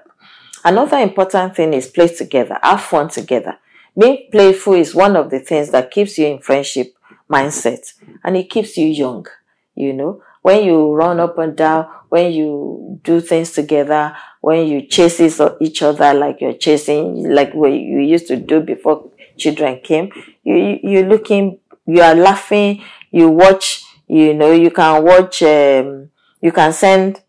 Another 0.64 0.98
important 0.98 1.56
thing 1.56 1.74
is 1.74 1.88
play 1.88 2.08
together. 2.08 2.58
Have 2.62 2.80
fun 2.80 3.08
together. 3.08 3.58
Being 3.98 4.28
playful 4.32 4.74
is 4.74 4.94
one 4.94 5.14
of 5.14 5.30
the 5.30 5.40
things 5.40 5.70
that 5.70 5.90
keeps 5.90 6.16
you 6.18 6.26
in 6.26 6.38
friendship 6.40 6.94
mindset 7.30 7.92
and 8.22 8.36
it 8.36 8.50
keeps 8.50 8.76
you 8.76 8.86
young 8.86 9.26
you 9.74 9.92
know 9.92 10.22
when 10.44 10.62
you 10.62 10.92
run 10.92 11.18
up 11.20 11.38
and 11.38 11.56
down 11.56 11.88
when 12.10 12.30
you 12.30 13.00
do 13.02 13.18
things 13.20 13.52
together 13.52 14.14
when 14.42 14.66
you 14.66 14.86
chase 14.86 15.18
each 15.60 15.82
other 15.82 16.12
like 16.12 16.38
you're 16.40 16.52
chasing 16.66 17.30
like 17.32 17.54
what 17.54 17.72
you 17.72 18.00
used 18.00 18.26
to 18.26 18.36
do 18.36 18.60
before 18.60 19.10
children 19.38 19.80
came 19.82 20.10
you 20.42 20.78
you're 20.82 21.08
looking 21.08 21.58
you 21.86 22.02
are 22.02 22.14
laughing 22.14 22.82
you 23.10 23.30
watch 23.30 23.84
you 24.06 24.34
know 24.34 24.52
you 24.52 24.70
can 24.70 25.02
watch 25.02 25.42
um, 25.42 26.10
you 26.42 26.52
can 26.52 26.72
send 26.74 27.22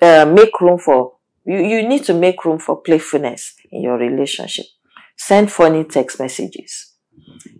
uh, 0.00 0.24
make 0.24 0.58
room 0.62 0.78
for 0.78 1.16
you 1.44 1.58
you 1.58 1.86
need 1.86 2.04
to 2.04 2.14
make 2.14 2.42
room 2.46 2.58
for 2.58 2.80
playfulness 2.80 3.54
in 3.70 3.82
your 3.82 3.98
relationship. 3.98 4.66
Send 5.16 5.52
funny 5.52 5.84
text 5.84 6.18
messages. 6.18 6.94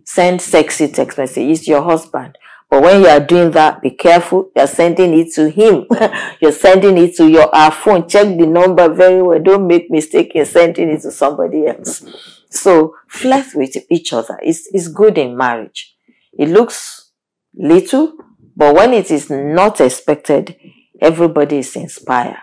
Send 0.05 0.41
sexy 0.41 0.87
text 0.87 1.17
messages. 1.17 1.67
Your 1.67 1.81
husband 1.83 2.37
but 2.73 2.81
when 2.81 3.01
you 3.01 3.07
are 3.07 3.19
doing 3.19 3.51
that, 3.51 3.83
be 3.83 3.91
careful. 3.91 4.49
You're 4.55 4.65
sending 4.65 5.13
it 5.13 5.31
to 5.35 5.47
him. 5.47 5.85
You're 6.41 6.51
sending 6.51 6.97
it 6.97 7.15
to 7.17 7.29
your 7.29 7.53
our 7.53 7.69
phone. 7.69 8.09
Check 8.09 8.35
the 8.35 8.47
number 8.47 8.91
very 8.91 9.21
well. 9.21 9.39
Don't 9.39 9.67
make 9.67 9.91
mistake 9.91 10.31
in 10.33 10.43
sending 10.47 10.89
it 10.89 11.03
to 11.03 11.11
somebody 11.11 11.67
else. 11.67 12.03
So 12.49 12.95
flirt 13.07 13.53
with 13.53 13.77
each 13.91 14.11
other. 14.11 14.39
It's, 14.41 14.67
it's 14.73 14.87
good 14.87 15.19
in 15.19 15.37
marriage. 15.37 15.95
It 16.35 16.49
looks 16.49 17.11
little, 17.53 18.17
but 18.55 18.73
when 18.73 18.93
it 18.93 19.11
is 19.11 19.29
not 19.29 19.79
expected, 19.79 20.55
everybody 20.99 21.59
is 21.59 21.75
inspired 21.75 22.41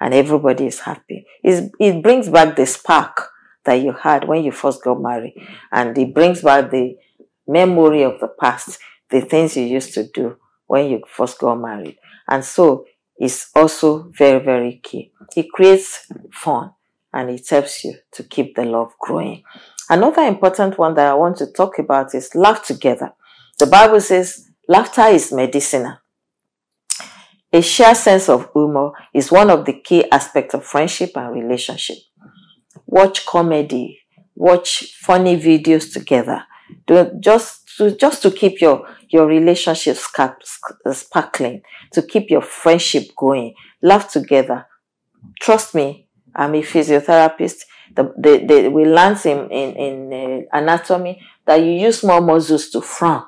and 0.00 0.14
everybody 0.14 0.66
is 0.68 0.78
happy. 0.78 1.26
It's, 1.42 1.68
it 1.80 2.00
brings 2.00 2.28
back 2.28 2.54
the 2.54 2.66
spark 2.66 3.28
that 3.64 3.82
you 3.82 3.90
had 3.90 4.28
when 4.28 4.44
you 4.44 4.52
first 4.52 4.84
got 4.84 5.02
married 5.02 5.34
and 5.72 5.98
it 5.98 6.14
brings 6.14 6.42
back 6.42 6.70
the 6.70 6.96
memory 7.48 8.04
of 8.04 8.20
the 8.20 8.28
past 8.28 8.78
the 9.10 9.20
things 9.20 9.56
you 9.56 9.64
used 9.64 9.94
to 9.94 10.08
do 10.08 10.36
when 10.66 10.90
you 10.90 11.02
first 11.08 11.38
got 11.38 11.56
married. 11.56 11.96
And 12.28 12.44
so 12.44 12.86
it's 13.16 13.50
also 13.54 14.10
very, 14.16 14.42
very 14.42 14.80
key. 14.82 15.12
It 15.36 15.50
creates 15.52 16.06
fun 16.32 16.72
and 17.12 17.30
it 17.30 17.48
helps 17.48 17.84
you 17.84 17.94
to 18.12 18.24
keep 18.24 18.56
the 18.56 18.64
love 18.64 18.92
growing. 19.00 19.42
Another 19.88 20.22
important 20.22 20.78
one 20.78 20.94
that 20.94 21.06
I 21.10 21.14
want 21.14 21.36
to 21.38 21.52
talk 21.52 21.78
about 21.78 22.14
is 22.14 22.34
laugh 22.34 22.64
together. 22.64 23.12
The 23.58 23.66
Bible 23.66 24.00
says 24.00 24.50
laughter 24.68 25.06
is 25.08 25.32
medicinal. 25.32 25.98
A 27.52 27.60
shared 27.60 27.96
sense 27.96 28.28
of 28.28 28.50
humor 28.52 28.90
is 29.12 29.30
one 29.30 29.48
of 29.48 29.64
the 29.64 29.74
key 29.74 30.10
aspects 30.10 30.54
of 30.54 30.64
friendship 30.64 31.12
and 31.16 31.32
relationship. 31.32 31.98
watch 32.86 33.26
comedy, 33.26 34.00
watch 34.34 34.94
funny 35.00 35.36
videos 35.36 35.92
together. 35.92 36.44
Just 37.20 37.76
to 37.78 37.96
just 37.96 38.22
to 38.22 38.30
keep 38.30 38.60
your 38.60 38.86
your 39.08 39.26
relationship 39.26 39.96
sparkling, 39.96 41.62
to 41.92 42.02
keep 42.02 42.30
your 42.30 42.42
friendship 42.42 43.08
going. 43.16 43.54
Laugh 43.82 44.10
together. 44.10 44.66
Trust 45.40 45.74
me, 45.74 46.08
I'm 46.34 46.54
a 46.54 46.62
physiotherapist. 46.62 47.64
The, 47.94 48.12
the, 48.18 48.44
the, 48.46 48.68
we 48.68 48.84
learn 48.86 49.16
in, 49.24 49.50
in, 49.50 49.76
in 49.76 50.12
uh, 50.12 50.58
anatomy 50.58 51.22
that 51.46 51.56
you 51.56 51.72
use 51.72 52.02
more 52.02 52.20
muscles 52.20 52.70
to 52.70 52.80
frown 52.80 53.24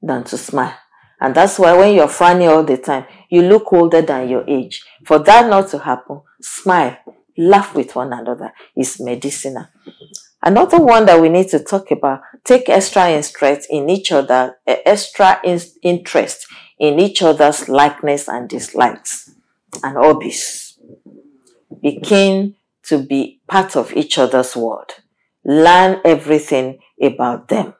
than 0.00 0.24
to 0.24 0.38
smile. 0.38 0.76
And 1.20 1.34
that's 1.34 1.58
why 1.58 1.76
when 1.76 1.94
you're 1.94 2.08
frowning 2.08 2.48
all 2.48 2.62
the 2.62 2.76
time, 2.76 3.06
you 3.28 3.42
look 3.42 3.72
older 3.72 4.02
than 4.02 4.28
your 4.28 4.48
age. 4.48 4.84
For 5.04 5.18
that 5.20 5.48
not 5.48 5.68
to 5.70 5.78
happen, 5.80 6.20
smile, 6.40 6.96
laugh 7.36 7.74
with 7.74 7.96
one 7.96 8.12
another 8.12 8.52
is 8.76 9.00
medicinal. 9.00 9.66
Another 10.42 10.78
one 10.78 11.06
that 11.06 11.20
we 11.20 11.28
need 11.28 11.48
to 11.48 11.58
talk 11.58 11.90
about, 11.90 12.20
take 12.44 12.68
extra 12.68 13.10
interest 13.10 13.66
in 13.70 13.90
each 13.90 14.12
other, 14.12 14.56
eh, 14.66 14.78
extra 14.86 15.40
interest 15.82 16.46
in 16.78 17.00
each 17.00 17.22
other's 17.22 17.68
likeness 17.68 18.28
and 18.28 18.48
dislikes 18.48 19.30
and 19.82 19.96
hobbies. 19.96 20.78
Be 21.82 22.00
keen 22.00 22.54
to 22.84 22.98
be 22.98 23.40
part 23.48 23.76
of 23.76 23.92
each 23.94 24.16
other's 24.16 24.56
world. 24.56 24.92
Learn 25.44 26.00
everything 26.04 26.78
about 27.02 27.48
them. 27.48 27.74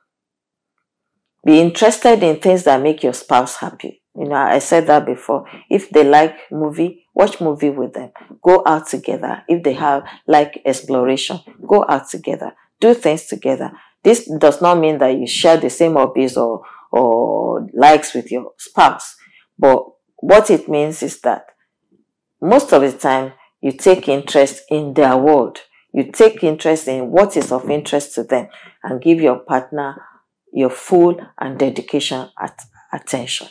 Be 1.45 1.61
interested 1.61 2.23
in 2.23 2.41
things 2.41 2.65
that 2.65 2.83
make 2.83 3.03
your 3.03 3.13
spouse 3.13 3.57
happy. 3.57 3.98
You 4.19 4.25
know, 4.25 4.35
I 4.35 4.59
said 4.59 4.89
that 4.89 5.07
before. 5.07 5.45
If 5.71 5.91
they 5.91 6.03
like 6.03 6.37
movie, 6.51 7.07
watch 7.15 7.41
movie 7.41 7.71
with 7.71 7.93
them. 7.93 8.11
Go 8.43 8.65
out 8.67 8.89
together. 8.89 9.45
If 9.47 9.63
they 9.63 9.75
have 9.75 10.03
like 10.27 10.61
exploration, 10.67 11.39
go 11.67 11.85
out 11.89 12.09
together. 12.09 12.53
Do 12.81 12.95
things 12.95 13.27
together. 13.27 13.71
This 14.03 14.29
does 14.39 14.61
not 14.61 14.79
mean 14.79 14.99
that 14.99 15.17
you 15.17 15.29
share 15.29 15.57
the 15.57 15.71
same 15.71 15.93
hobbies 15.93 16.37
or, 16.37 16.63
or 16.91 17.69
likes 17.73 18.13
with 18.13 18.33
your 18.33 18.53
spouse. 18.57 19.15
But 19.57 19.85
what 20.17 20.51
it 20.51 20.69
means 20.69 21.03
is 21.05 21.21
that 21.21 21.47
most 22.41 22.73
of 22.73 22.83
the 22.83 22.93
time 22.93 23.35
you 23.61 23.71
take 23.73 24.09
interest 24.09 24.63
in 24.69 24.95
their 24.95 25.17
world. 25.17 25.59
You 25.93 26.11
take 26.11 26.43
interest 26.43 26.89
in 26.89 27.11
what 27.11 27.37
is 27.37 27.53
of 27.53 27.71
interest 27.71 28.15
to 28.15 28.25
them 28.25 28.49
and 28.83 29.01
give 29.01 29.21
your 29.21 29.39
partner 29.39 30.03
your 30.53 30.71
full 30.71 31.21
and 31.39 31.59
dedication 31.59 32.31
at 32.41 32.59
attention. 32.93 33.49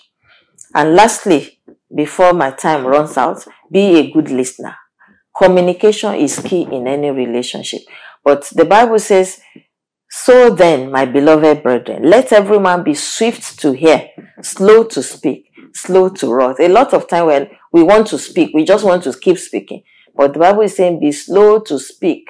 And 0.78 0.94
lastly, 0.94 1.60
before 1.94 2.34
my 2.34 2.52
time 2.52 2.86
runs 2.86 3.18
out, 3.18 3.44
be 3.72 3.98
a 3.98 4.12
good 4.12 4.30
listener. 4.30 4.76
Communication 5.36 6.14
is 6.14 6.38
key 6.38 6.68
in 6.72 6.88
any 6.88 7.10
relationship. 7.10 7.82
But 8.24 8.48
the 8.54 8.64
Bible 8.64 9.00
says, 9.00 9.42
So 10.08 10.52
then, 10.52 10.92
my 10.92 11.06
beloved 11.06 11.64
brethren, 11.64 12.04
let 12.08 12.32
every 12.32 12.60
man 12.60 12.84
be 12.84 12.94
swift 12.94 13.60
to 13.62 13.72
hear, 13.72 14.08
slow 14.44 14.84
to 14.84 15.02
speak, 15.02 15.52
slow 15.74 16.10
to 16.10 16.32
wrath. 16.32 16.60
A 16.60 16.68
lot 16.68 16.94
of 16.94 17.08
time 17.08 17.26
when 17.26 17.50
we 17.74 17.82
want 17.82 18.06
to 18.10 18.20
speak, 18.20 18.52
we 18.54 18.64
just 18.64 18.86
want 18.86 19.02
to 19.06 19.14
keep 19.14 19.40
speaking. 19.40 19.82
But 20.16 20.34
the 20.34 20.40
Bible 20.40 20.62
is 20.62 20.76
saying, 20.76 21.00
be 21.00 21.12
slow 21.12 21.60
to 21.62 21.80
speak, 21.80 22.30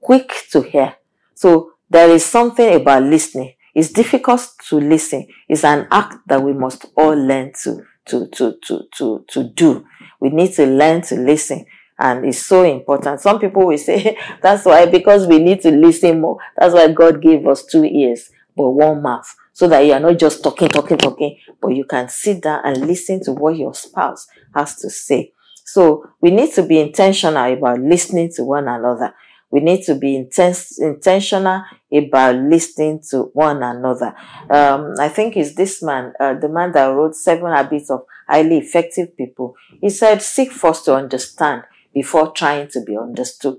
quick 0.00 0.32
to 0.50 0.62
hear. 0.62 0.96
So 1.36 1.70
there 1.88 2.10
is 2.10 2.26
something 2.26 2.74
about 2.74 3.04
listening. 3.04 3.52
It's 3.76 3.90
difficult 3.90 4.48
to 4.70 4.80
listen. 4.80 5.26
It's 5.50 5.62
an 5.62 5.86
act 5.90 6.26
that 6.28 6.42
we 6.42 6.54
must 6.54 6.86
all 6.96 7.14
learn 7.14 7.52
to, 7.62 7.84
to, 8.06 8.26
to, 8.28 8.54
to, 8.66 8.88
to, 8.96 9.24
to 9.28 9.44
do. 9.50 9.84
We 10.18 10.30
need 10.30 10.54
to 10.54 10.64
learn 10.64 11.02
to 11.02 11.16
listen. 11.16 11.66
And 11.98 12.24
it's 12.24 12.38
so 12.38 12.62
important. 12.64 13.20
Some 13.20 13.38
people 13.38 13.66
will 13.66 13.76
say, 13.76 14.16
that's 14.42 14.64
why, 14.64 14.86
because 14.86 15.26
we 15.26 15.40
need 15.40 15.60
to 15.60 15.70
listen 15.70 16.22
more. 16.22 16.38
That's 16.56 16.72
why 16.72 16.90
God 16.90 17.20
gave 17.20 17.46
us 17.46 17.66
two 17.66 17.84
ears, 17.84 18.30
but 18.56 18.70
one 18.70 19.02
mouth. 19.02 19.30
So 19.52 19.68
that 19.68 19.80
you 19.80 19.92
are 19.92 20.00
not 20.00 20.18
just 20.18 20.42
talking, 20.42 20.68
talking, 20.68 20.96
talking, 20.96 21.38
but 21.60 21.68
you 21.68 21.84
can 21.84 22.08
sit 22.08 22.44
down 22.44 22.62
and 22.64 22.86
listen 22.86 23.22
to 23.24 23.32
what 23.32 23.58
your 23.58 23.74
spouse 23.74 24.26
has 24.54 24.76
to 24.76 24.88
say. 24.88 25.34
So 25.66 26.08
we 26.22 26.30
need 26.30 26.54
to 26.54 26.62
be 26.62 26.80
intentional 26.80 27.52
about 27.52 27.80
listening 27.80 28.30
to 28.36 28.44
one 28.44 28.68
another. 28.68 29.14
We 29.50 29.60
need 29.60 29.84
to 29.84 29.94
be 29.94 30.16
intense, 30.16 30.78
intentional 30.78 31.62
about 31.92 32.36
listening 32.36 33.00
to 33.10 33.30
one 33.32 33.62
another. 33.62 34.14
Um, 34.50 34.94
I 34.98 35.08
think 35.08 35.36
it's 35.36 35.54
this 35.54 35.82
man, 35.82 36.12
uh, 36.18 36.34
the 36.34 36.48
man 36.48 36.72
that 36.72 36.86
wrote 36.86 37.14
Seven 37.14 37.52
Habits 37.52 37.90
of 37.90 38.04
Highly 38.28 38.58
Effective 38.58 39.16
People. 39.16 39.54
He 39.80 39.90
said, 39.90 40.20
seek 40.20 40.50
first 40.50 40.84
to 40.86 40.94
understand 40.94 41.62
before 41.94 42.32
trying 42.32 42.68
to 42.68 42.80
be 42.82 42.96
understood. 42.96 43.58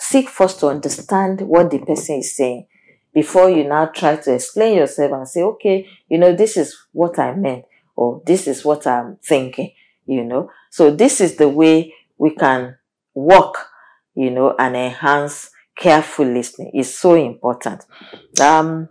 Seek 0.00 0.28
first 0.28 0.60
to 0.60 0.68
understand 0.68 1.42
what 1.42 1.70
the 1.70 1.78
person 1.78 2.16
is 2.16 2.36
saying 2.36 2.66
before 3.14 3.50
you 3.50 3.64
now 3.64 3.86
try 3.86 4.16
to 4.16 4.34
explain 4.34 4.76
yourself 4.76 5.12
and 5.12 5.28
say, 5.28 5.42
okay, 5.42 5.88
you 6.08 6.18
know, 6.18 6.34
this 6.34 6.56
is 6.56 6.76
what 6.92 7.18
I 7.18 7.34
meant 7.34 7.64
or 7.94 8.22
this 8.26 8.46
is 8.46 8.64
what 8.64 8.86
I'm 8.86 9.18
thinking, 9.22 9.72
you 10.06 10.24
know. 10.24 10.50
So 10.70 10.90
this 10.90 11.20
is 11.20 11.36
the 11.36 11.48
way 11.48 11.94
we 12.18 12.30
can 12.30 12.76
work 13.14 13.54
you 14.14 14.30
know, 14.30 14.54
and 14.58 14.76
enhance 14.76 15.50
careful 15.76 16.26
listening 16.26 16.70
is 16.74 16.96
so 16.96 17.14
important. 17.14 17.84
Um, 18.40 18.88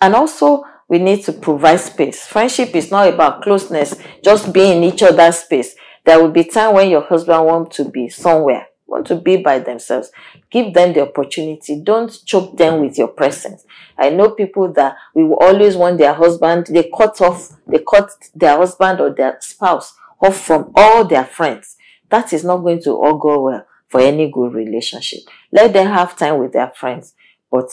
and 0.00 0.14
also 0.14 0.64
we 0.88 0.98
need 0.98 1.24
to 1.24 1.32
provide 1.32 1.80
space. 1.80 2.26
Friendship 2.26 2.74
is 2.74 2.90
not 2.90 3.12
about 3.12 3.42
closeness, 3.42 3.94
just 4.22 4.52
being 4.52 4.78
in 4.78 4.92
each 4.92 5.02
other's 5.02 5.38
space. 5.38 5.74
There 6.04 6.20
will 6.20 6.30
be 6.30 6.44
time 6.44 6.74
when 6.74 6.90
your 6.90 7.02
husband 7.02 7.46
wants 7.46 7.76
to 7.78 7.86
be 7.86 8.08
somewhere, 8.08 8.66
want 8.86 9.06
to 9.06 9.16
be 9.16 9.38
by 9.38 9.58
themselves. 9.60 10.10
Give 10.50 10.74
them 10.74 10.92
the 10.92 11.08
opportunity. 11.08 11.80
Don't 11.82 12.12
choke 12.26 12.56
them 12.58 12.80
with 12.80 12.98
your 12.98 13.08
presence. 13.08 13.64
I 13.96 14.10
know 14.10 14.30
people 14.30 14.72
that 14.74 14.96
we 15.14 15.24
will 15.24 15.38
always 15.40 15.76
want 15.76 15.98
their 15.98 16.12
husband, 16.12 16.66
they 16.66 16.90
cut 16.96 17.20
off, 17.22 17.56
they 17.66 17.78
cut 17.88 18.10
their 18.34 18.58
husband 18.58 19.00
or 19.00 19.14
their 19.14 19.38
spouse 19.40 19.94
off 20.20 20.38
from 20.38 20.72
all 20.76 21.04
their 21.06 21.24
friends. 21.24 21.76
That 22.10 22.32
is 22.32 22.44
not 22.44 22.58
going 22.58 22.82
to 22.82 22.90
all 22.90 23.16
go 23.16 23.42
well 23.42 23.66
for 23.94 24.00
any 24.00 24.28
good 24.28 24.52
relationship. 24.54 25.20
Let 25.52 25.72
them 25.72 25.86
have 25.86 26.16
time 26.16 26.40
with 26.40 26.52
their 26.52 26.72
friends, 26.74 27.14
but 27.48 27.68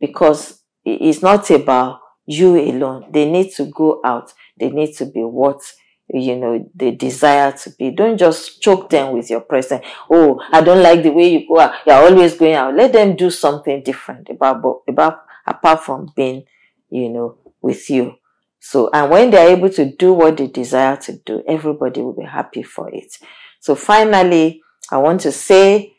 because 0.00 0.62
it's 0.82 1.20
not 1.20 1.50
about 1.50 2.00
you 2.24 2.56
alone, 2.56 3.10
they 3.10 3.30
need 3.30 3.52
to 3.56 3.66
go 3.66 4.00
out. 4.02 4.32
They 4.58 4.70
need 4.70 4.94
to 4.94 5.04
be 5.04 5.20
what 5.20 5.60
you 6.08 6.36
know 6.36 6.70
they 6.74 6.92
desire 6.92 7.52
to 7.52 7.70
be. 7.78 7.90
Don't 7.90 8.16
just 8.16 8.62
choke 8.62 8.88
them 8.88 9.12
with 9.12 9.28
your 9.28 9.42
presence. 9.42 9.84
Oh, 10.08 10.40
I 10.50 10.62
don't 10.62 10.82
like 10.82 11.02
the 11.02 11.10
way 11.10 11.28
you 11.30 11.46
go 11.46 11.60
out. 11.60 11.74
You're 11.86 11.96
always 11.96 12.34
going 12.34 12.54
out. 12.54 12.74
Let 12.74 12.94
them 12.94 13.14
do 13.14 13.28
something 13.28 13.82
different 13.82 14.30
about 14.30 14.64
about 14.88 15.18
apart 15.46 15.84
from 15.84 16.08
being, 16.16 16.44
you 16.88 17.10
know, 17.10 17.36
with 17.60 17.90
you. 17.90 18.14
So, 18.58 18.88
and 18.90 19.10
when 19.10 19.30
they're 19.30 19.54
able 19.54 19.68
to 19.68 19.94
do 19.96 20.14
what 20.14 20.38
they 20.38 20.46
desire 20.46 20.96
to 20.96 21.18
do, 21.26 21.42
everybody 21.46 22.00
will 22.00 22.14
be 22.14 22.24
happy 22.24 22.62
for 22.62 22.88
it. 22.88 23.18
So 23.60 23.74
finally, 23.74 24.62
I 24.92 24.98
want 24.98 25.22
to 25.22 25.32
say 25.32 25.94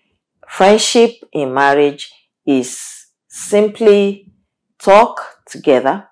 friendship 0.48 1.14
in 1.32 1.52
marriage 1.52 2.14
is 2.46 2.80
simply 3.28 4.32
talk 4.78 5.20
together, 5.48 6.08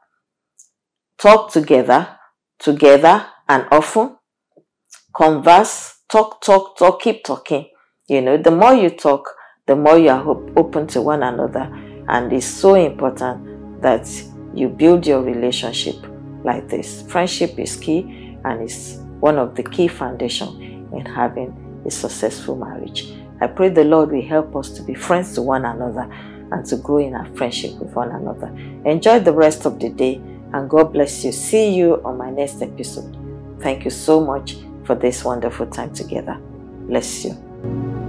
talk 1.19 1.51
together, 1.51 2.17
together 2.57 3.27
and 3.47 3.67
often, 3.71 4.17
converse, 5.15 5.99
talk, 6.09 6.41
talk, 6.41 6.75
talk, 6.75 7.03
keep 7.03 7.23
talking. 7.23 7.69
You 8.07 8.21
know, 8.21 8.37
the 8.37 8.49
more 8.49 8.73
you 8.73 8.89
talk, 8.89 9.29
the 9.67 9.75
more 9.75 9.99
you 9.99 10.09
are 10.09 10.27
open 10.57 10.87
to 10.87 11.03
one 11.03 11.21
another. 11.21 11.71
And 12.09 12.33
it's 12.33 12.47
so 12.47 12.73
important 12.73 13.83
that 13.83 14.09
you 14.55 14.69
build 14.69 15.05
your 15.05 15.21
relationship 15.21 15.97
like 16.43 16.67
this. 16.67 17.03
Friendship 17.03 17.59
is 17.59 17.75
key 17.75 18.39
and 18.43 18.63
it's 18.63 18.95
one 19.19 19.37
of 19.37 19.53
the 19.53 19.61
key 19.61 19.87
foundation 19.87 20.89
in 20.91 21.05
having 21.05 21.70
a 21.85 21.91
successful 21.91 22.55
marriage. 22.55 23.13
I 23.39 23.47
pray 23.47 23.69
the 23.69 23.83
Lord 23.83 24.11
will 24.11 24.21
help 24.21 24.55
us 24.55 24.69
to 24.71 24.83
be 24.83 24.93
friends 24.93 25.33
to 25.35 25.41
one 25.41 25.65
another 25.65 26.09
and 26.51 26.65
to 26.67 26.77
grow 26.77 26.97
in 26.97 27.15
our 27.15 27.25
friendship 27.35 27.73
with 27.75 27.93
one 27.95 28.11
another. 28.11 28.47
Enjoy 28.85 29.19
the 29.19 29.33
rest 29.33 29.65
of 29.65 29.79
the 29.79 29.89
day 29.89 30.21
and 30.53 30.69
God 30.69 30.93
bless 30.93 31.23
you. 31.23 31.31
See 31.31 31.73
you 31.73 32.01
on 32.03 32.17
my 32.17 32.29
next 32.29 32.61
episode. 32.61 33.17
Thank 33.59 33.85
you 33.85 33.91
so 33.91 34.23
much 34.23 34.57
for 34.83 34.95
this 34.95 35.23
wonderful 35.23 35.67
time 35.67 35.93
together. 35.93 36.37
Bless 36.87 37.25
you. 37.25 38.00